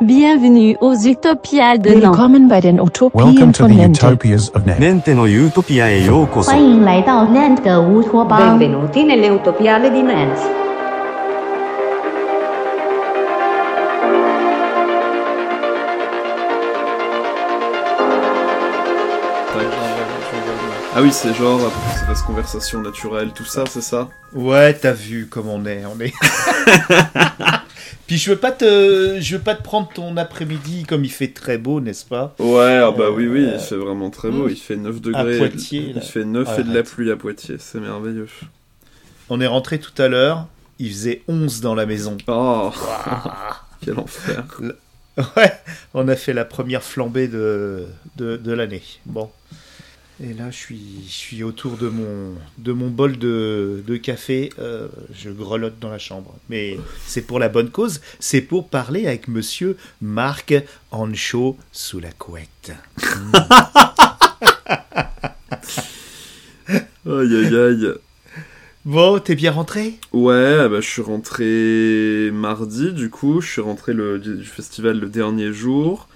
Bienvenue 0.00 0.76
aux 0.80 0.94
Utopias 0.94 1.78
de 1.78 1.90
Nantes. 1.90 2.02
Willkommen 2.02 2.48
bei 2.48 2.60
den 2.60 2.80
Utopien 2.80 3.52
von 3.52 3.68
Nantes. 3.68 4.02
Nente 4.78 5.14
no 5.14 5.26
Utopia 5.26 5.88
e 5.88 6.00
di 9.90 10.02
Nantes. 10.02 10.42
Ah 20.96 21.02
oui, 21.02 21.10
c'est 21.12 21.34
genre, 21.34 21.60
ça 21.60 22.06
reste 22.06 22.24
conversation 22.24 22.80
naturelle, 22.80 23.32
tout 23.32 23.44
ça, 23.44 23.64
c'est 23.68 23.80
ça? 23.80 24.08
Ouais, 24.32 24.74
t'as 24.74 24.92
vu 24.92 25.26
comme 25.26 25.48
on 25.48 25.66
est, 25.66 25.82
on 25.86 26.00
est... 26.00 26.12
Puis 28.06 28.18
je 28.18 28.30
veux 28.30 28.36
pas 28.36 28.52
te, 28.52 29.18
je 29.20 29.36
veux 29.36 29.42
pas 29.42 29.54
te 29.54 29.62
prendre 29.62 29.88
ton 29.94 30.16
après-midi 30.18 30.84
comme 30.84 31.04
il 31.04 31.10
fait 31.10 31.28
très 31.28 31.56
beau, 31.56 31.80
n'est-ce 31.80 32.04
pas? 32.04 32.34
Ouais, 32.38 32.80
ah 32.82 32.90
bah 32.90 33.10
oui, 33.10 33.26
oui, 33.26 33.44
Euh, 33.44 33.52
il 33.54 33.60
fait 33.60 33.76
vraiment 33.76 34.10
très 34.10 34.30
beau, 34.30 34.48
il 34.48 34.56
fait 34.56 34.76
9 34.76 35.00
degrés. 35.00 35.38
Poitiers, 35.38 35.92
il 35.96 36.02
fait 36.02 36.24
9 36.24 36.58
et 36.58 36.64
de 36.64 36.74
la 36.74 36.82
pluie 36.82 37.10
à 37.10 37.16
Poitiers, 37.16 37.56
c'est 37.58 37.80
merveilleux. 37.80 38.28
On 39.30 39.40
est 39.40 39.46
rentré 39.46 39.78
tout 39.78 40.00
à 40.02 40.08
l'heure, 40.08 40.46
il 40.78 40.90
faisait 40.90 41.22
11 41.28 41.62
dans 41.62 41.74
la 41.74 41.86
maison. 41.86 42.18
Oh, 42.28 42.70
quel 43.80 43.98
enfer. 43.98 44.44
Ouais, 45.36 45.52
on 45.94 46.08
a 46.08 46.16
fait 46.16 46.32
la 46.32 46.44
première 46.44 46.82
flambée 46.82 47.28
de, 47.28 47.86
de, 48.16 48.36
de 48.36 48.52
l'année. 48.52 48.82
Bon. 49.06 49.30
Et 50.22 50.32
là, 50.32 50.48
je 50.50 50.56
suis, 50.56 50.80
je 51.06 51.12
suis 51.12 51.42
autour 51.42 51.76
de 51.76 51.88
mon, 51.88 52.34
de 52.58 52.72
mon 52.72 52.88
bol 52.88 53.18
de, 53.18 53.82
de 53.84 53.96
café. 53.96 54.50
euh, 54.60 54.86
je 55.12 55.30
grelotte 55.30 55.78
dans 55.80 55.90
la 55.90 55.98
chambre. 55.98 56.36
Mais 56.48 56.78
c'est 57.06 57.22
pour 57.22 57.40
la 57.40 57.48
bonne 57.48 57.70
cause. 57.70 58.00
C'est 58.20 58.40
pour 58.40 58.68
parler 58.68 59.06
avec 59.08 59.26
monsieur 59.26 59.76
Marc 60.00 60.54
Ancho 60.92 61.56
sous 61.72 61.98
la 61.98 62.12
couette. 62.12 62.72
Aïe 67.06 67.36
aïe 67.36 67.54
aïe. 67.56 67.88
Bon, 68.86 69.18
t'es 69.18 69.34
bien 69.34 69.52
rentré? 69.52 69.94
Ouais, 70.12 70.68
bah, 70.68 70.80
je 70.80 70.88
suis 70.88 71.02
rentré 71.02 72.30
mardi, 72.32 72.92
du 72.92 73.10
coup, 73.10 73.40
je 73.40 73.50
suis 73.50 73.60
rentré 73.60 73.92
le, 73.92 74.18
du 74.18 74.36
du 74.36 74.44
festival 74.44 74.98
le 74.98 75.08
dernier 75.08 75.52
jour. 75.52 76.08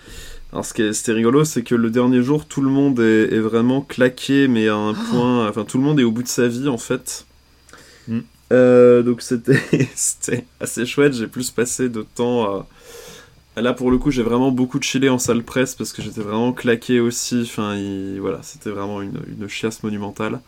Alors, 0.52 0.64
ce 0.64 0.72
qui 0.72 0.82
est, 0.82 0.92
c'était 0.94 1.12
rigolo, 1.12 1.44
c'est 1.44 1.62
que 1.62 1.74
le 1.74 1.91
dernier 1.91 2.22
jour, 2.22 2.46
tout 2.46 2.62
le 2.62 2.70
monde 2.70 3.00
est, 3.00 3.32
est 3.34 3.38
vraiment 3.41 3.82
claqué, 3.82 4.48
mais 4.48 4.68
à 4.68 4.77
un 4.77 4.94
point. 4.94 5.46
Enfin, 5.48 5.64
tout 5.64 5.77
le 5.78 5.84
monde 5.84 6.00
est 6.00 6.05
au 6.05 6.10
bout 6.12 6.22
de 6.22 6.28
sa 6.28 6.48
vie, 6.48 6.68
en 6.68 6.78
fait. 6.78 7.27
Mm. 8.08 8.20
Euh, 8.52 9.02
donc, 9.02 9.22
c'était, 9.22 9.60
c'était 9.94 10.46
assez 10.60 10.86
chouette. 10.86 11.14
J'ai 11.14 11.28
plus 11.28 11.50
passé 11.50 11.88
de 11.88 12.02
temps 12.02 12.44
à. 12.46 12.66
Là, 13.60 13.72
pour 13.74 13.90
le 13.90 13.98
coup, 13.98 14.10
j'ai 14.12 14.22
vraiment 14.22 14.52
beaucoup 14.52 14.80
chillé 14.80 15.08
en 15.08 15.18
salle 15.18 15.42
presse 15.42 15.74
parce 15.74 15.92
que 15.92 16.00
j'étais 16.02 16.20
vraiment 16.22 16.52
claqué 16.52 17.00
aussi. 17.00 17.42
Enfin, 17.42 17.74
il- 17.77 18.18
voilà, 18.20 18.40
c'était 18.42 18.70
vraiment 18.70 19.02
une, 19.02 19.20
une 19.38 19.48
chiasse 19.48 19.83
monumentale. 19.83 20.40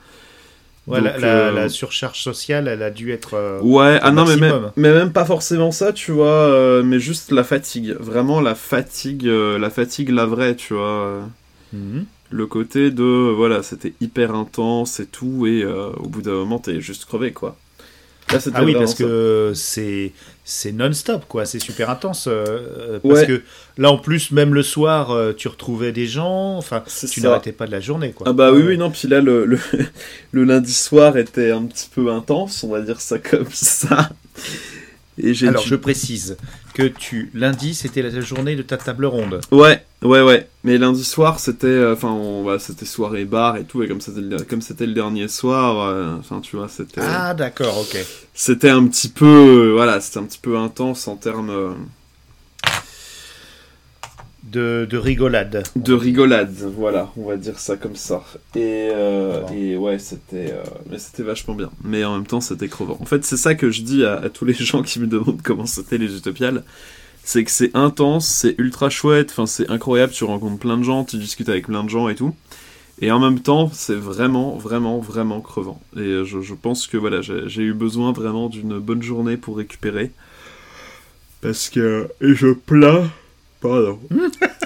Ouais, 0.91 1.01
la, 1.01 1.13
Donc, 1.13 1.23
la- 1.23 1.49
euh, 1.49 1.53
la 1.53 1.69
surcharge 1.69 2.21
sociale, 2.21 2.69
elle 2.69 2.83
a 2.83 2.91
dû 2.91 3.13
être. 3.13 3.35
euh, 3.35 3.61
Ouais, 3.63 3.99
ah 4.03 4.11
non, 4.11 4.25
mais 4.27 4.37
même, 4.37 4.73
mais 4.77 4.93
même 4.93 5.13
pas 5.13 5.25
forcément 5.25 5.71
ça, 5.71 5.93
tu 5.93 6.13
vois, 6.13 6.27
euh, 6.29 6.83
mais 6.83 6.99
juste 6.99 7.31
la 7.33 7.45
fatigue. 7.45 7.97
Vraiment 8.01 8.41
la 8.41 8.55
fatigue, 8.55 9.25
la 9.25 9.71
fatigue, 9.71 10.11
la 10.11 10.27
vraie, 10.27 10.57
tu 10.57 10.75
vois. 10.75 11.23
mhm. 11.73 12.07
Le 12.33 12.47
côté 12.47 12.91
de, 12.93 13.03
voilà, 13.37 13.63
c'était 13.63 13.93
hyper 14.01 14.35
intense 14.35 15.01
et 15.01 15.07
tout, 15.07 15.47
et 15.47 15.65
au 15.65 16.09
bout 16.09 16.23
d'un 16.23 16.33
moment, 16.35 16.59
t'es 16.61 16.81
juste 16.81 17.05
crevé, 17.05 17.33
quoi. 17.33 17.57
Là, 18.33 18.39
Ah 18.55 18.65
oui, 18.65 18.75
parce 18.75 18.95
que 18.95 19.53
c'est 19.55 20.13
c'est 20.45 20.73
non-stop, 20.73 21.25
quoi. 21.29 21.45
C'est 21.47 21.61
super 21.61 21.91
intense. 21.91 22.27
euh, 22.27 22.45
euh, 22.47 22.99
parce 23.03 23.21
Ouais. 23.21 23.27
que 23.27 23.43
là, 23.79 23.91
en 23.93 23.99
plus, 23.99 24.33
même 24.33 24.53
le 24.55 24.63
soir, 24.65 25.11
euh, 25.13 25.33
tu 25.33 25.47
retrouvais 25.49 25.93
des 25.93 26.07
gens. 26.07 26.57
Enfin, 26.57 26.83
tu 27.13 27.21
n'arrêtais 27.21 27.53
pas 27.53 27.67
de 27.67 27.71
la 27.73 27.81
journée, 27.81 28.11
quoi. 28.13 28.27
Ah 28.29 28.33
bah 28.33 28.51
oui, 28.53 28.63
oui, 28.67 28.77
non, 28.79 28.91
puis 28.91 29.07
là, 29.09 29.21
le, 29.21 29.45
le, 29.47 29.59
le 30.33 30.45
lundi 30.45 30.73
soir 30.75 31.17
était 31.17 31.51
un 31.53 31.65
petit 31.65 31.89
peu 31.95 32.11
intense, 32.13 32.65
on 32.65 32.69
va 32.69 32.81
dire 32.81 33.01
ça 33.01 33.19
comme 33.19 33.47
ça. 33.53 34.11
Et 35.23 35.35
j'ai 35.35 35.49
Alors, 35.49 35.65
je 35.65 35.75
précise 35.75 36.37
que 36.75 36.83
tu 36.85 37.31
lundi, 37.35 37.75
c'était 37.75 38.03
la 38.03 38.21
journée 38.21 38.57
de 38.57 38.63
ta 38.63 38.77
table 38.77 39.05
ronde. 39.07 39.41
Ouais, 39.51 39.85
ouais, 40.03 40.23
ouais. 40.23 40.49
Mais 40.65 40.79
lundi 40.79 41.05
soir, 41.05 41.41
c'était, 41.41 41.67
euh, 41.67 41.95
enfin, 41.95 42.09
on- 42.11 42.43
voilà, 42.43 42.59
c'était 42.59 42.87
soirée 42.87 43.25
bar 43.25 43.57
et 43.57 43.65
tout, 43.65 43.83
et 43.83 43.89
comme 43.89 44.01
c'était, 44.01 44.21
le, 44.21 44.39
comme 44.45 44.61
c'était 44.63 44.87
le 44.87 44.93
dernier 44.95 45.29
soir, 45.29 45.81
euh, 45.89 46.17
enfin, 46.19 46.41
tu 46.41 46.57
vois, 46.57 46.69
c'était, 46.69 47.01
Ah, 47.03 47.35
d'accord, 47.35 47.79
ok. 47.79 47.97
c'était 48.35 48.71
un 48.71 48.87
petit 48.87 49.09
peu, 49.09 49.27
euh, 49.27 49.73
voilà, 49.73 50.01
c'était 50.01 50.19
un 50.19 50.25
petit 50.25 50.39
peu 50.41 50.57
intense 50.59 51.09
en 51.09 51.17
termes 51.17 51.51
euh, 51.51 51.71
De, 54.51 54.87
de 54.91 54.97
rigolade. 54.99 55.63
de 55.77 55.93
rigolade, 55.93 56.53
voilà, 56.77 57.13
on 57.17 57.29
va 57.29 57.37
dire 57.37 57.59
ça 57.59 57.77
comme 57.77 57.95
ça. 57.95 58.25
Et, 58.57 58.89
euh, 58.93 59.43
Bon. 59.43 59.55
et 59.55 59.77
ouais, 59.77 59.99
c'était, 59.99 60.53
euh, 60.53 60.63
mais 60.91 60.99
c'était 60.99 61.23
vachement 61.23 61.55
bien. 61.55 61.71
Mais 61.85 62.05
en 62.05 62.15
même 62.17 62.27
temps, 62.27 62.41
c'était 62.41 62.69
crevant. 62.69 62.99
En 63.01 63.05
fait, 63.05 63.25
c'est 63.25 63.37
ça 63.37 63.55
que 63.55 63.71
je 63.71 63.83
dis 63.83 64.05
à, 64.05 64.15
à 64.15 64.29
tous 64.29 64.45
les 64.45 64.55
gens 64.71 64.83
qui 64.83 64.99
me 64.99 65.07
demandent 65.07 65.43
comment 65.43 65.67
c'était 65.67 65.99
les 65.99 66.17
Utopiales. 66.17 66.65
C'est 67.23 67.45
que 67.45 67.51
c'est 67.51 67.71
intense, 67.77 68.27
c'est 68.27 68.55
ultra 68.59 68.91
chouette, 68.91 69.29
enfin 69.31 69.47
c'est 69.47 69.71
incroyable, 69.71 70.13
tu 70.13 70.25
rencontres 70.25 70.59
plein 70.59 70.79
de 70.79 70.83
gens, 70.83 71.05
tu 71.05 71.17
discutes 71.19 71.49
avec 71.51 71.67
plein 71.67 71.85
de 71.85 71.91
gens 71.91 72.09
et 72.09 72.15
tout. 72.15 72.35
Et 73.03 73.11
en 73.13 73.21
même 73.21 73.41
temps, 73.41 73.71
c'est 73.73 73.95
vraiment, 73.95 74.57
vraiment, 74.57 74.99
vraiment 74.99 75.41
crevant. 75.41 75.81
Et 75.97 76.01
euh, 76.01 76.25
je, 76.25 76.41
je 76.41 76.55
pense 76.55 76.87
que 76.87 76.97
voilà, 76.97 77.21
j'ai 77.23 77.63
eu 77.63 77.73
besoin 77.73 78.13
vraiment 78.13 78.49
d'une 78.49 78.79
bonne 78.79 79.03
journée 79.03 79.37
pour 79.37 79.57
récupérer. 79.59 80.11
Parce 81.41 81.69
que. 81.71 82.09
Et 82.21 82.35
je 82.35 82.49
plains. 82.49 83.09
Pardon. 83.61 83.99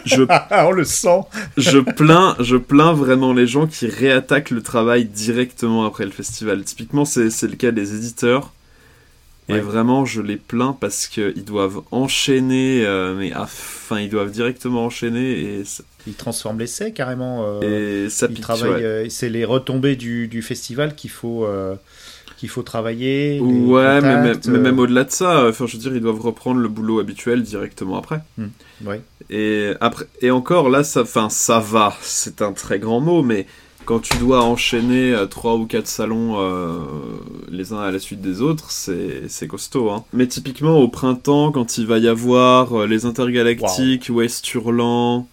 je, 0.04 0.22
Ah, 0.28 0.66
on 0.68 0.70
le 0.72 0.84
sent. 0.84 1.20
je 1.56 1.78
plains, 1.78 2.36
je 2.40 2.56
plains 2.56 2.92
vraiment 2.92 3.32
les 3.32 3.46
gens 3.46 3.66
qui 3.66 3.86
réattaquent 3.88 4.50
le 4.50 4.62
travail 4.62 5.04
directement 5.04 5.84
après 5.84 6.04
le 6.04 6.10
festival. 6.12 6.62
Typiquement, 6.62 7.04
c'est 7.04 7.30
c'est 7.30 7.48
le 7.48 7.56
cas 7.56 7.70
des 7.72 7.94
éditeurs. 7.94 8.52
Et 9.50 9.54
Ouais. 9.54 9.60
vraiment, 9.60 10.06
je 10.06 10.22
les 10.22 10.36
plains 10.38 10.74
parce 10.80 11.06
qu'ils 11.06 11.44
doivent 11.44 11.82
enchaîner, 11.90 12.86
euh, 12.86 13.14
mais 13.14 13.34
enfin, 13.36 14.00
ils 14.00 14.08
doivent 14.08 14.30
directement 14.30 14.86
enchaîner 14.86 15.32
et, 15.58 15.64
ça- 15.66 15.82
Il 16.06 16.14
transforme 16.14 16.58
l'essai 16.60 16.92
carrément. 16.92 17.44
euh, 17.62 18.04
et 18.06 18.10
ça 18.10 18.26
pique. 18.28 18.48
ouais. 18.48 18.54
euh, 18.64 19.06
c'est 19.10 19.28
les 19.28 19.44
retombées 19.44 19.96
du, 19.96 20.28
du 20.28 20.40
festival 20.40 20.94
qu'il 20.94 21.10
faut 21.10 21.44
euh, 21.44 21.74
qu'il 22.36 22.48
faut 22.48 22.62
travailler. 22.62 23.40
Ouais, 23.40 24.00
mais, 24.00 24.16
même- 24.20 24.40
mais 24.46 24.58
euh, 24.58 24.60
même 24.60 24.78
au-delà 24.78 25.04
de 25.04 25.10
ça, 25.10 25.48
enfin, 25.48 25.66
je 25.66 25.76
veux 25.76 25.82
dire, 25.82 25.94
ils 25.94 26.00
doivent 26.02 26.20
reprendre 26.20 26.60
le 26.60 26.68
boulot 26.68 26.98
habituel 27.00 27.42
directement 27.42 27.96
après. 27.98 28.20
ouais. 28.84 29.00
Et 29.30 29.72
après, 29.80 30.06
et 30.20 30.30
encore 30.30 30.68
là, 30.68 30.84
ça, 30.84 31.02
enfin, 31.02 31.28
ça 31.30 31.58
va. 31.58 31.94
C'est 32.02 32.42
un 32.42 32.52
très 32.52 32.78
grand 32.78 33.00
mot, 33.00 33.22
mais 33.22 33.46
quand 33.86 33.98
tu 34.00 34.16
dois 34.18 34.42
enchaîner 34.42 35.12
euh, 35.14 35.26
trois 35.26 35.54
ou 35.56 35.66
quatre 35.66 35.86
salons 35.86 36.36
euh, 36.40 36.78
les 37.50 37.72
uns 37.72 37.80
à 37.80 37.90
la 37.90 37.98
suite 37.98 38.20
des 38.20 38.40
autres, 38.42 38.70
c'est 38.70 39.22
c'est 39.28 39.46
costaud. 39.46 39.90
Hein. 39.90 40.04
Mais 40.12 40.26
typiquement 40.26 40.78
au 40.78 40.88
printemps, 40.88 41.52
quand 41.52 41.78
il 41.78 41.86
va 41.86 41.98
y 41.98 42.08
avoir 42.08 42.80
euh, 42.80 42.86
les 42.86 43.04
intergalactiques, 43.06 44.10
West 44.10 44.52
Hurlant, 44.52 45.26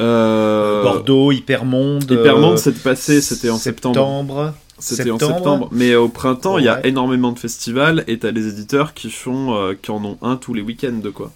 euh, 0.00 0.82
Bordeaux, 0.82 1.32
Hypermonde. 1.32 2.10
Hypermonde, 2.10 2.54
euh, 2.54 2.56
c'était 2.56 2.78
passé, 2.80 3.20
c'était 3.20 3.50
en 3.50 3.56
septembre. 3.58 3.94
septembre. 3.96 4.54
C'était 4.78 5.10
en 5.10 5.18
septembre. 5.18 5.68
Mais 5.72 5.94
au 5.94 6.08
printemps, 6.08 6.58
il 6.58 6.64
y 6.64 6.68
a 6.68 6.86
énormément 6.86 7.32
de 7.32 7.38
festivals 7.38 8.04
et 8.06 8.18
t'as 8.18 8.30
les 8.30 8.46
éditeurs 8.48 8.94
qui 8.94 9.10
font, 9.10 9.54
euh, 9.56 9.74
qui 9.80 9.90
en 9.90 10.04
ont 10.04 10.18
un 10.22 10.36
tous 10.36 10.54
les 10.54 10.62
week-ends, 10.62 10.98
de 11.02 11.10
quoi. 11.10 11.32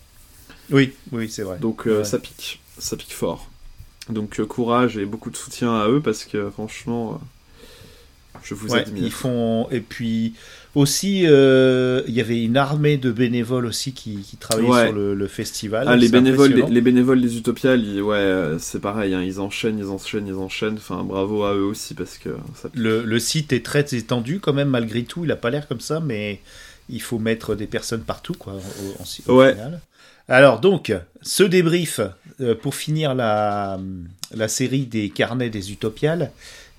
Oui, 0.70 0.92
oui, 1.10 1.28
c'est 1.28 1.42
vrai. 1.42 1.58
Donc 1.58 1.86
euh, 1.86 1.98
Ouais. 1.98 2.04
ça 2.04 2.18
pique, 2.18 2.60
ça 2.78 2.96
pique 2.96 3.12
fort. 3.12 3.48
Donc 4.08 4.40
euh, 4.40 4.46
courage 4.46 4.96
et 4.96 5.04
beaucoup 5.04 5.30
de 5.30 5.36
soutien 5.36 5.74
à 5.74 5.88
eux 5.88 6.00
parce 6.00 6.24
que 6.24 6.50
franchement, 6.50 7.20
je 8.42 8.54
vous 8.54 8.68
Ouais, 8.72 8.80
admire. 8.80 9.04
ils 9.04 9.10
font 9.12 9.68
et 9.70 9.80
puis 9.80 10.34
aussi 10.74 11.22
euh, 11.26 12.02
il 12.08 12.14
y 12.14 12.20
avait 12.20 12.42
une 12.42 12.56
armée 12.56 12.96
de 12.96 13.12
bénévoles 13.12 13.66
aussi 13.66 13.92
qui, 13.92 14.16
qui 14.18 14.36
travaillaient 14.36 14.68
Ouais. 14.68 14.84
sur 14.86 14.94
le, 14.94 15.14
le 15.14 15.26
festival. 15.28 15.86
Ah, 15.86 15.96
les 15.96 16.08
bénévoles, 16.08 16.48
les, 16.48 16.54
impressionnant. 16.54 16.74
les 16.74 16.80
bénévoles 16.80 17.20
des 17.20 17.36
Utopiales, 17.36 17.84
ils- 17.84 18.00
ouais, 18.02 18.16
euh, 18.16 18.58
c'est 18.58 18.80
pareil, 18.80 19.12
hein, 19.14 19.22
ils 19.22 19.38
enchaînent, 19.38 19.78
ils 19.78 19.88
enchaînent, 19.88 20.26
ils 20.26 20.34
enchaînent. 20.34 20.76
Enfin, 20.78 21.02
bravo 21.04 21.44
à 21.44 21.54
eux 21.54 21.64
aussi 21.64 21.94
parce 21.94 22.16
que 22.18 22.30
ça. 22.54 22.68
Le, 22.74 23.02
le 23.04 23.18
site 23.18 23.52
est 23.52 23.64
très 23.64 23.84
étendu 23.94 24.40
quand 24.40 24.54
même 24.54 24.68
malgré 24.68 25.02
tout. 25.04 25.24
Il 25.24 25.30
a 25.30 25.36
pas 25.36 25.50
l'air 25.50 25.68
comme 25.68 25.80
ça, 25.80 26.00
mais 26.00 26.40
il 26.88 27.02
faut 27.02 27.18
mettre 27.18 27.54
des 27.54 27.66
personnes 27.66 28.02
partout 28.02 28.34
quoi. 28.34 28.54
En- 29.28 29.32
Ouais. 29.34 29.52
final. 29.52 29.80
Alors 30.28 30.60
donc 30.60 30.92
ce 31.20 31.42
débrief 31.42 32.00
euh, 32.40 32.54
pour 32.54 32.74
finir 32.74 33.14
la, 33.14 33.78
la 34.34 34.48
série 34.48 34.86
des 34.86 35.10
carnets 35.10 35.50
des 35.50 35.70
Utopiales. 35.72 36.30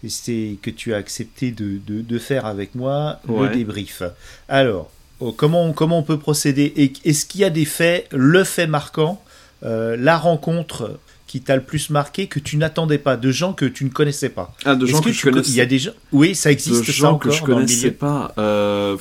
C'est 0.07 0.57
que 0.61 0.69
tu 0.69 0.94
as 0.94 0.97
accepté 0.97 1.51
de, 1.51 1.79
de, 1.85 2.01
de 2.01 2.19
faire 2.19 2.45
avec 2.45 2.75
moi 2.75 3.19
Ouais. 3.27 3.47
le 3.50 3.55
débrief. 3.55 4.03
Alors, 4.50 4.91
oh, 5.19 5.31
comment, 5.31 5.71
comment 5.73 6.00
on 6.00 6.03
peut 6.03 6.19
procéder 6.19 6.73
Et- 6.75 6.94
Est-ce 7.05 7.25
qu'il 7.25 7.41
y 7.41 7.45
a 7.45 7.50
des 7.50 7.65
faits, 7.65 8.07
le 8.11 8.44
fait 8.44 8.67
marquant, 8.67 9.23
euh, 9.63 9.95
la 9.97 10.17
rencontre 10.17 11.00
qui 11.25 11.41
t'a 11.41 11.55
le 11.55 11.63
plus 11.63 11.89
marqué, 11.89 12.27
que 12.27 12.39
tu 12.39 12.57
n'attendais 12.57 12.97
pas, 12.97 13.15
de 13.17 13.31
gens 13.31 13.53
que 13.53 13.65
tu 13.65 13.85
ne 13.85 13.89
connaissais 13.89 14.29
pas? 14.29 14.53
Ah, 14.65 14.75
de 14.75 14.85
gens 14.85 15.01
que, 15.01 15.09
tu 15.09 15.23
connaissais. 15.31 15.50
Il 15.51 15.55
y 15.55 15.61
a 15.61 15.65
des 15.65 15.79
gens. 15.79 15.91
Oui, 16.11 16.35
ça 16.35 16.50
de 16.50 16.53
existe 16.53 16.85
ça 16.85 16.91
gens 16.91 17.17
que 17.17 17.31
je 17.31 17.39
le 17.41 17.45
connaissais 17.45 17.91
pas. 17.91 18.33
Euh, 18.38 18.97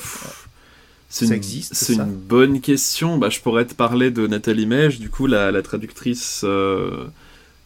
C'est 1.09 1.25
Ça 1.25 1.33
une, 1.33 1.37
existe, 1.37 1.75
C'est 1.75 1.93
une 1.93 2.05
bonne 2.05 2.59
question. 2.59 3.17
Bah, 3.19 3.29
je 3.29 3.39
pourrais 3.39 3.65
te 3.65 3.75
parler 3.75 4.09
de 4.09 4.25
Nathalie 4.25 4.65
Mej, 4.65 4.99
du 4.99 5.09
coup, 5.11 5.27
la, 5.27 5.51
la 5.51 5.61
traductrice 5.61 6.41
euh, 6.43 7.05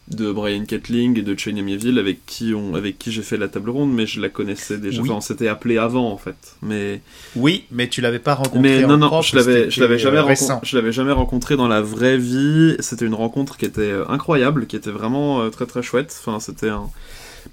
de 0.10 0.32
Brian 0.32 0.64
Ketling 0.66 1.20
et 1.20 1.22
de 1.22 1.38
Chain 1.38 1.62
Mieville, 1.62 2.00
avec 2.00 2.26
qui, 2.26 2.54
on, 2.54 2.76
avec 2.76 2.98
qui 2.98 3.12
j'ai 3.12 3.22
fait 3.22 3.38
la 3.38 3.48
table 3.48 3.70
ronde, 3.70 3.94
mais 3.94 4.06
je 4.06 4.22
la 4.22 4.30
connaissais 4.30 4.78
déjà. 4.78 5.02
Oui. 5.02 5.10
Enfin, 5.10 5.18
on 5.18 5.22
s'était 5.22 5.48
appelé 5.48 5.78
avant, 5.78 6.12
en 6.12 6.18
fait. 6.18 6.56
Mais, 6.62 7.02
Oui, 7.36 7.66
mais 7.72 7.88
tu 7.90 8.02
l'avais 8.02 8.20
pas 8.20 8.36
rencontré 8.36 8.60
mais 8.60 8.86
en 8.86 8.98
non, 8.98 8.98
non, 8.98 9.22
je 9.22 9.36
l'avais, 9.36 9.70
je 9.70 9.82
l'avais 9.82 10.00
jamais 10.00 10.18
euh, 10.18 10.24
rencontré. 10.24 10.56
Je 10.64 10.78
l'avais 10.78 10.92
jamais 10.92 11.12
rencontré 11.12 11.58
dans 11.58 11.68
la 11.68 11.82
vraie 11.82 12.18
vie. 12.18 12.76
C'était 12.80 13.06
une 13.06 13.16
rencontre 13.16 13.58
qui 13.58 13.66
était 13.66 13.82
euh, 13.82 14.10
incroyable, 14.10 14.66
qui 14.66 14.76
était 14.76 14.92
vraiment 14.92 15.42
euh, 15.42 15.50
très 15.50 15.66
très 15.66 15.84
chouette. 15.84 16.16
Enfin, 16.24 16.40
c'était 16.40 16.70
un. 16.70 16.90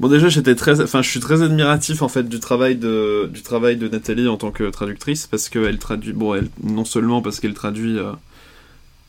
Bon, 0.01 0.09
déjà, 0.09 0.29
j'étais 0.29 0.55
très, 0.55 0.81
enfin, 0.81 1.03
je 1.03 1.09
suis 1.09 1.21
très 1.21 1.43
admiratif 1.43 2.03
en 2.03 2.09
fait 2.09 2.29
du 2.29 2.41
travail 2.41 2.77
de, 2.77 3.29
du 3.33 3.43
travail 3.43 3.77
de 3.77 3.89
Nathalie 3.89 4.27
en 4.29 4.37
tant 4.37 4.51
que 4.51 4.69
traductrice 4.71 5.27
parce 5.27 5.49
qu'elle 5.49 5.79
traduit, 5.79 6.13
bon, 6.13 6.35
elle, 6.35 6.49
non 6.63 6.85
seulement 6.85 7.23
parce 7.23 7.41
qu'elle 7.41 7.55
traduit 7.55 7.99
euh, 7.99 8.13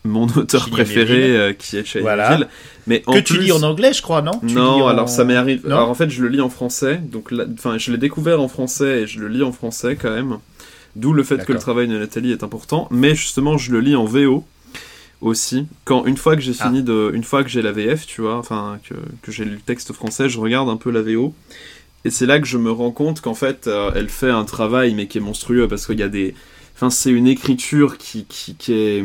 mon 0.06 0.28
auteur 0.38 0.62
Chili 0.66 0.72
préféré 0.72 1.36
euh, 1.36 1.54
qui 1.54 1.78
est 1.78 1.86
Shane 1.86 2.02
Voilà. 2.04 2.40
Mais 2.88 3.04
en 3.07 3.13
Que 3.13 3.19
tu 3.19 3.34
plus- 3.34 3.44
lis 3.46 3.52
en 3.52 3.63
anglais, 3.63 3.92
je 3.94 4.02
crois, 4.02 4.22
non? 4.22 4.34
Tu 4.42 4.48
lis 4.48 4.54
non, 4.54 4.84
en- 4.84 4.88
alors 4.88 5.10
ça 5.10 5.24
m'est 5.24 5.36
arrivé. 5.36 5.62
Alors 5.66 5.90
en 5.90 5.96
fait, 5.96 6.10
je 6.10 6.22
le 6.22 6.30
lis 6.30 6.42
en 6.42 6.50
français, 6.50 7.02
donc 7.12 7.31
là- 7.31 7.46
enfin, 7.54 7.78
je 7.78 7.92
l'ai 7.92 7.98
découvert 7.98 8.40
en 8.42 8.48
français 8.48 9.02
et 9.02 9.07
je 9.07 9.19
le 9.19 9.28
lis 9.28 9.44
en 9.44 9.52
français 9.52 9.96
quand 10.00 10.12
même. 10.12 10.38
D'où 10.96 11.12
le 11.12 11.24
fait 11.24 11.44
que 11.46 11.52
le 11.52 11.60
travail 11.60 11.88
de 11.90 11.98
Nathalie 11.98 12.31
est 12.31 12.44
important, 12.44 12.88
mais 12.90 13.16
justement, 13.16 13.57
je 13.57 13.72
le 13.74 13.81
lis 13.81 13.96
en 13.98 14.06
VO 14.06 14.46
aussi. 15.22 15.66
Quand 15.84 16.06
une 16.06 16.18
fois 16.18 16.36
que 16.36 16.42
j'ai 16.42 16.54
Ah. 16.60 16.66
fini 16.68 16.84
de, 16.84 17.12
une 17.13 17.24
fois 17.24 17.44
que 17.44 17.50
j'ai 17.50 17.62
la 17.62 17.72
VF, 17.72 18.06
tu 18.06 18.22
vois, 18.22 18.38
enfin 18.38 18.80
que, 18.88 18.94
que 19.22 19.31
j'ai 19.31 19.44
lu 19.46 19.51
le 19.56 19.60
texte 19.60 19.92
français, 19.94 20.30
je 20.30 20.40
regarde 20.40 20.69
un 20.69 20.78
peu 20.78 20.92
la 20.92 21.01
VO. 21.01 21.34
Et 22.06 22.12
c'est 22.12 22.28
là 22.28 22.40
que 22.40 22.46
je 22.46 22.58
me 22.60 22.72
rends 22.72 22.92
compte 22.92 23.19
qu'en 23.22 23.34
fait, 23.34 23.66
euh, 23.68 23.92
elle 23.96 24.10
fait 24.10 24.30
un 24.30 24.46
travail, 24.46 24.94
mais 24.94 25.08
qui 25.08 25.18
est 25.18 25.22
monstrueux, 25.22 25.68
parce 25.68 25.88
qu'il 25.88 26.00
y 26.00 26.04
a 26.04 26.08
des... 26.08 26.36
Enfin, 26.75 26.90
c'est 26.92 27.10
une 27.10 27.25
écriture 27.28 27.98
qui, 27.98 28.25
qui, 28.25 28.54
qui 28.56 28.74
est, 28.74 29.04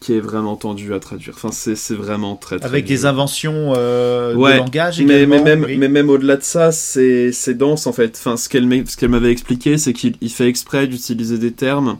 qui 0.00 0.12
est 0.12 0.20
vraiment 0.20 0.56
tendue 0.56 0.92
à 0.94 1.00
traduire. 1.00 1.34
Enfin, 1.36 1.50
c'est 1.50 1.74
c'est 1.74 1.94
vraiment 1.94 2.36
très, 2.36 2.58
très 2.58 2.66
Avec 2.68 2.84
des 2.84 3.06
inventions 3.06 3.72
euh, 3.76 4.34
Ouais, 4.34 4.52
de 4.54 4.58
langage 4.58 5.00
mais, 5.02 5.26
mais 5.26 5.40
même, 5.42 5.64
oui. 5.64 5.76
mais 5.78 5.88
même 5.88 6.10
au-delà 6.10 6.36
de 6.36 6.42
ça, 6.42 6.72
c'est 6.72 7.32
c'est 7.32 7.54
dense 7.54 7.86
en 7.86 7.92
fait. 7.92 8.14
Enfin, 8.18 8.36
ce 8.36 8.48
qu'elle 8.48 8.66
m'a- 8.66 8.84
ce 8.86 8.96
qu'elle 8.96 9.08
m'avait 9.08 9.32
expliqué, 9.32 9.78
c'est 9.78 9.92
qu'il 9.94 10.16
il 10.20 10.30
fait 10.30 10.46
exprès 10.48 10.86
d'utiliser 10.86 11.38
des 11.38 11.52
termes 11.52 11.98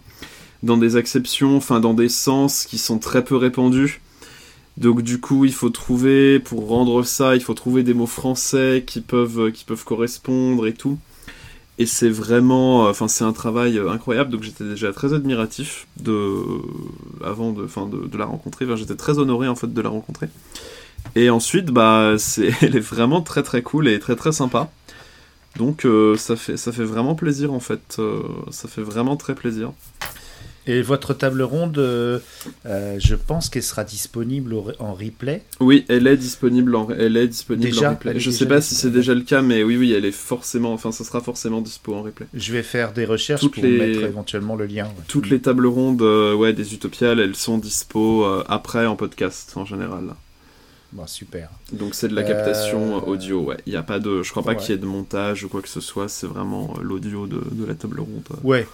dans 0.62 0.76
des 0.76 0.96
acceptions, 0.96 1.56
enfin 1.56 1.80
dans 1.80 1.94
des 1.94 2.08
sens 2.08 2.64
qui 2.66 2.78
sont 2.78 2.98
très 2.98 3.24
peu 3.24 3.36
répandus. 3.36 4.00
Donc 4.76 5.02
du 5.02 5.18
coup, 5.20 5.44
il 5.44 5.52
faut 5.52 5.70
trouver, 5.70 6.38
pour 6.38 6.68
rendre 6.68 7.02
ça, 7.04 7.34
il 7.36 7.40
faut 7.42 7.54
trouver 7.54 7.82
des 7.82 7.94
mots 7.94 8.06
français 8.06 8.84
qui 8.86 9.00
peuvent, 9.00 9.50
qui 9.50 9.64
peuvent 9.64 9.84
correspondre 9.84 10.66
et 10.68 10.72
tout. 10.74 10.98
Et 11.78 11.86
c'est 11.86 12.08
vraiment, 12.08 12.86
euh, 12.86 12.90
enfin 12.90 13.06
c'est 13.06 13.24
un 13.24 13.32
travail 13.32 13.78
euh, 13.78 13.90
incroyable. 13.90 14.30
Donc 14.30 14.42
j'étais 14.42 14.64
déjà 14.64 14.92
très 14.92 15.14
admiratif 15.14 15.86
de, 16.00 16.42
avant 17.24 17.52
de, 17.52 17.66
de, 17.66 18.18
la 18.18 18.24
rencontrer. 18.24 18.64
Enfin, 18.64 18.76
j'étais 18.76 18.96
très 18.96 19.18
honoré 19.18 19.46
en 19.46 19.54
fait 19.54 19.72
de 19.72 19.80
la 19.80 19.88
rencontrer. 19.88 20.28
Et 21.14 21.30
ensuite, 21.30 21.66
bah, 21.66 22.14
c'est, 22.18 22.50
elle 22.62 22.76
est 22.76 22.80
vraiment 22.80 23.22
très 23.22 23.42
très 23.42 23.62
cool 23.62 23.88
et 23.88 23.98
très 24.00 24.16
très 24.16 24.32
sympa. 24.32 24.70
Donc 25.56 25.84
euh, 25.84 26.16
ça 26.16 26.36
fait 26.36 26.56
ça 26.56 26.72
fait 26.72 26.84
vraiment 26.84 27.14
plaisir 27.14 27.52
en 27.52 27.60
fait. 27.60 28.00
Ça 28.50 28.68
fait 28.68 28.82
vraiment 28.82 29.16
très 29.16 29.34
plaisir. 29.34 29.72
Et 30.68 30.82
votre 30.82 31.14
table 31.14 31.40
ronde, 31.42 31.78
euh, 31.78 32.18
euh, 32.66 32.96
je 33.00 33.14
pense 33.14 33.48
qu'elle 33.48 33.62
sera 33.62 33.84
disponible 33.84 34.52
au- 34.52 34.70
en 34.78 34.92
replay. 34.92 35.42
Oui, 35.60 35.84
elle 35.88 36.06
est 36.06 36.16
disponible 36.18 36.76
en, 36.76 36.88
elle 36.90 37.16
est 37.16 37.26
disponible 37.26 37.64
Déjà 37.70 37.88
en 37.88 37.94
replay. 37.94 38.12
Je 38.20 38.28
déjà 38.28 38.38
sais 38.38 38.46
pas 38.46 38.60
si 38.60 38.74
c'est 38.74 38.90
déjà 38.90 39.14
le 39.14 39.22
cas, 39.22 39.40
mais 39.42 39.62
oui, 39.62 39.76
oui, 39.78 39.92
elle 39.94 40.04
est 40.04 40.12
forcément, 40.12 40.72
enfin, 40.74 40.92
ça 40.92 41.04
sera 41.04 41.20
forcément 41.22 41.60
dispo 41.62 41.94
en 41.94 42.02
replay. 42.02 42.26
Je 42.34 42.52
vais 42.52 42.62
faire 42.62 42.92
des 42.92 43.06
recherches 43.06 43.40
Toutes 43.40 43.54
pour 43.54 43.62
les- 43.64 43.78
mettre 43.78 44.02
éventuellement 44.04 44.56
le 44.56 44.66
lien. 44.66 44.84
ouais. 44.84 45.04
Toutes 45.08 45.30
les 45.30 45.40
tables 45.40 45.66
rondes, 45.66 46.02
euh, 46.02 46.34
ouais, 46.34 46.52
des 46.52 46.74
Utopiales, 46.74 47.18
elles 47.18 47.34
sont 47.36 47.56
dispo 47.58 48.24
après 48.46 48.84
en 48.86 48.94
podcast 48.94 49.52
en 49.56 49.64
général. 49.64 50.14
Bon, 50.92 51.06
super. 51.06 51.50
Donc 51.72 51.94
c'est 51.94 52.08
de 52.08 52.14
la 52.14 52.22
captation 52.22 52.96
Euh, 52.98 53.00
audio, 53.00 53.40
ouais. 53.42 53.56
Il 53.66 53.72
y 53.72 53.76
a 53.76 53.82
pas 53.82 53.98
de, 53.98 54.22
je 54.22 54.30
crois 54.30 54.42
pas 54.42 54.50
Ouais. 54.52 54.56
qu'il 54.56 54.70
y 54.70 54.72
ait 54.72 54.80
de 54.80 54.86
montage 54.86 55.44
ou 55.44 55.48
quoi 55.48 55.60
que 55.60 55.68
ce 55.68 55.80
soit. 55.80 56.08
C'est 56.08 56.26
vraiment 56.26 56.74
l'audio 56.82 57.26
de, 57.26 57.42
de 57.52 57.64
la 57.66 57.74
table 57.74 58.00
ronde. 58.00 58.22
Ouais, 58.42 58.66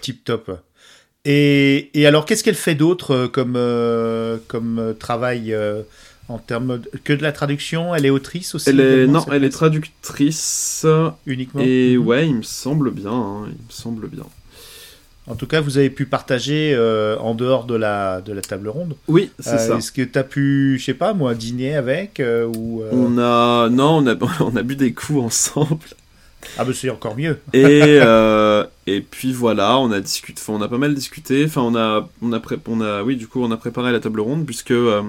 tip 0.00 0.24
top. 0.24 0.50
Et, 1.24 1.90
et 1.98 2.06
alors, 2.06 2.24
qu'est-ce 2.24 2.42
qu'elle 2.42 2.54
fait 2.54 2.74
d'autre 2.74 3.10
euh, 3.14 3.28
comme, 3.28 3.54
euh, 3.56 4.38
comme 4.48 4.78
euh, 4.78 4.92
travail 4.94 5.52
euh, 5.52 5.82
en 6.28 6.38
termes 6.38 6.78
de- 6.78 6.90
que 7.04 7.12
de 7.12 7.22
la 7.22 7.32
traduction? 7.32 7.94
Elle 7.94 8.06
est 8.06 8.10
autrice 8.10 8.54
aussi 8.54 8.70
Elle 8.70 8.80
est, 8.80 8.94
également, 9.04 9.12
non, 9.12 9.26
elle 9.32 9.44
est 9.44 9.50
traductrice 9.50 10.86
uniquement? 11.26 11.62
et 11.62 11.96
Mhm. 11.98 12.06
ouais, 12.06 12.28
il 12.28 12.36
me 12.36 12.42
semble 12.42 12.90
bien, 12.90 13.12
hein, 13.12 13.44
il 13.48 13.52
me 13.52 13.70
semble 13.70 14.08
bien. 14.08 14.24
En 15.26 15.34
tout 15.36 15.46
cas, 15.46 15.60
vous 15.60 15.76
avez 15.78 15.90
pu 15.90 16.06
partager 16.06 16.72
euh, 16.74 17.16
en 17.18 17.34
dehors 17.34 17.64
de 17.64 17.74
la, 17.76 18.20
de 18.22 18.32
la 18.32 18.40
table 18.40 18.68
ronde. 18.68 18.96
Oui, 19.06 19.30
c'est 19.38 19.50
Euh, 19.56 19.68
ça. 19.68 19.76
Est-ce 19.76 19.92
que 19.92 20.02
tu 20.02 20.18
as 20.18 20.24
pu, 20.24 20.76
je 20.80 20.84
sais 20.86 20.94
pas 20.94 21.12
moi, 21.12 21.34
dîner 21.34 21.76
avec 21.76 22.18
euh, 22.18 22.46
ou 22.46 22.82
On 22.90 23.16
a, 23.18 23.68
non, 23.68 23.98
on 23.98 24.06
a, 24.06 24.16
on 24.40 24.56
a 24.56 24.62
bu 24.62 24.74
des 24.74 24.92
coups 24.94 25.20
ensemble. 25.22 25.78
Ah, 26.58 26.64
bah 26.64 26.72
c'est 26.74 26.90
encore 26.90 27.16
mieux. 27.16 27.38
Et, 27.52 27.62
euh, 28.00 28.64
et 28.86 29.00
puis 29.00 29.32
voilà, 29.32 29.78
on 29.78 29.90
a 29.92 30.00
discuté, 30.00 30.40
enfin, 30.42 30.54
on 30.58 30.62
a 30.62 30.68
pas 30.68 30.78
mal 30.78 30.94
discuté. 30.94 31.44
Enfin, 31.44 31.62
on 31.62 31.74
a, 31.76 32.08
on 32.22 32.32
a, 32.32 32.40
on 32.66 32.80
a, 32.80 33.02
oui, 33.02 33.16
du 33.16 33.26
coup, 33.28 33.42
on 33.42 33.50
a 33.50 33.56
préparé 33.56 33.92
la 33.92 34.00
table 34.00 34.20
ronde 34.20 34.46
puisque 34.46 34.70
euh, 34.70 35.02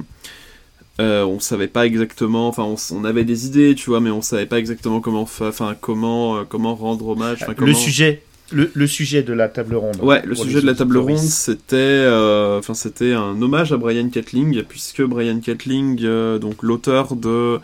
euh, 1.00 1.24
on 1.24 1.40
savait 1.40 1.68
pas 1.68 1.86
exactement. 1.86 2.48
Enfin, 2.48 2.64
on, 2.64 2.76
on 2.96 3.06
avait 3.06 3.24
des 3.24 3.46
idées, 3.48 3.76
tu 3.76 3.90
vois, 3.90 4.02
mais 4.02 4.10
on 4.12 4.22
savait 4.22 4.46
pas 4.46 4.60
exactement 4.60 5.00
comment, 5.00 5.22
enfin, 5.22 5.76
comment, 5.80 6.38
euh, 6.38 6.44
comment 6.48 6.76
rendre 6.76 7.08
hommage. 7.08 7.40
enfin, 7.44 7.52
Le 7.54 7.56
comment- 7.56 7.74
sujet, 7.74 8.24
le, 8.52 8.70
le 8.74 8.88
sujet 8.88 9.24
de 9.24 9.32
la 9.32 9.48
table 9.48 9.76
ronde. 9.76 9.96
Ouais, 10.02 10.22
le 10.26 10.36
sujet 10.36 10.60
de 10.62 10.66
la 10.66 10.76
table 10.76 10.98
ronde, 10.98 11.18
c'était, 11.18 11.76
euh, 11.78 12.60
enfin, 12.60 12.74
c'était 12.74 13.14
un 13.14 13.42
hommage 13.42 13.72
à 13.72 13.78
Brian 13.78 14.10
Catling, 14.10 14.64
puisque 14.64 15.02
Brian 15.02 15.40
Catling, 15.40 16.02
euh, 16.04 16.38
donc 16.38 16.62
l'auteur 16.62 17.16
de 17.16 17.60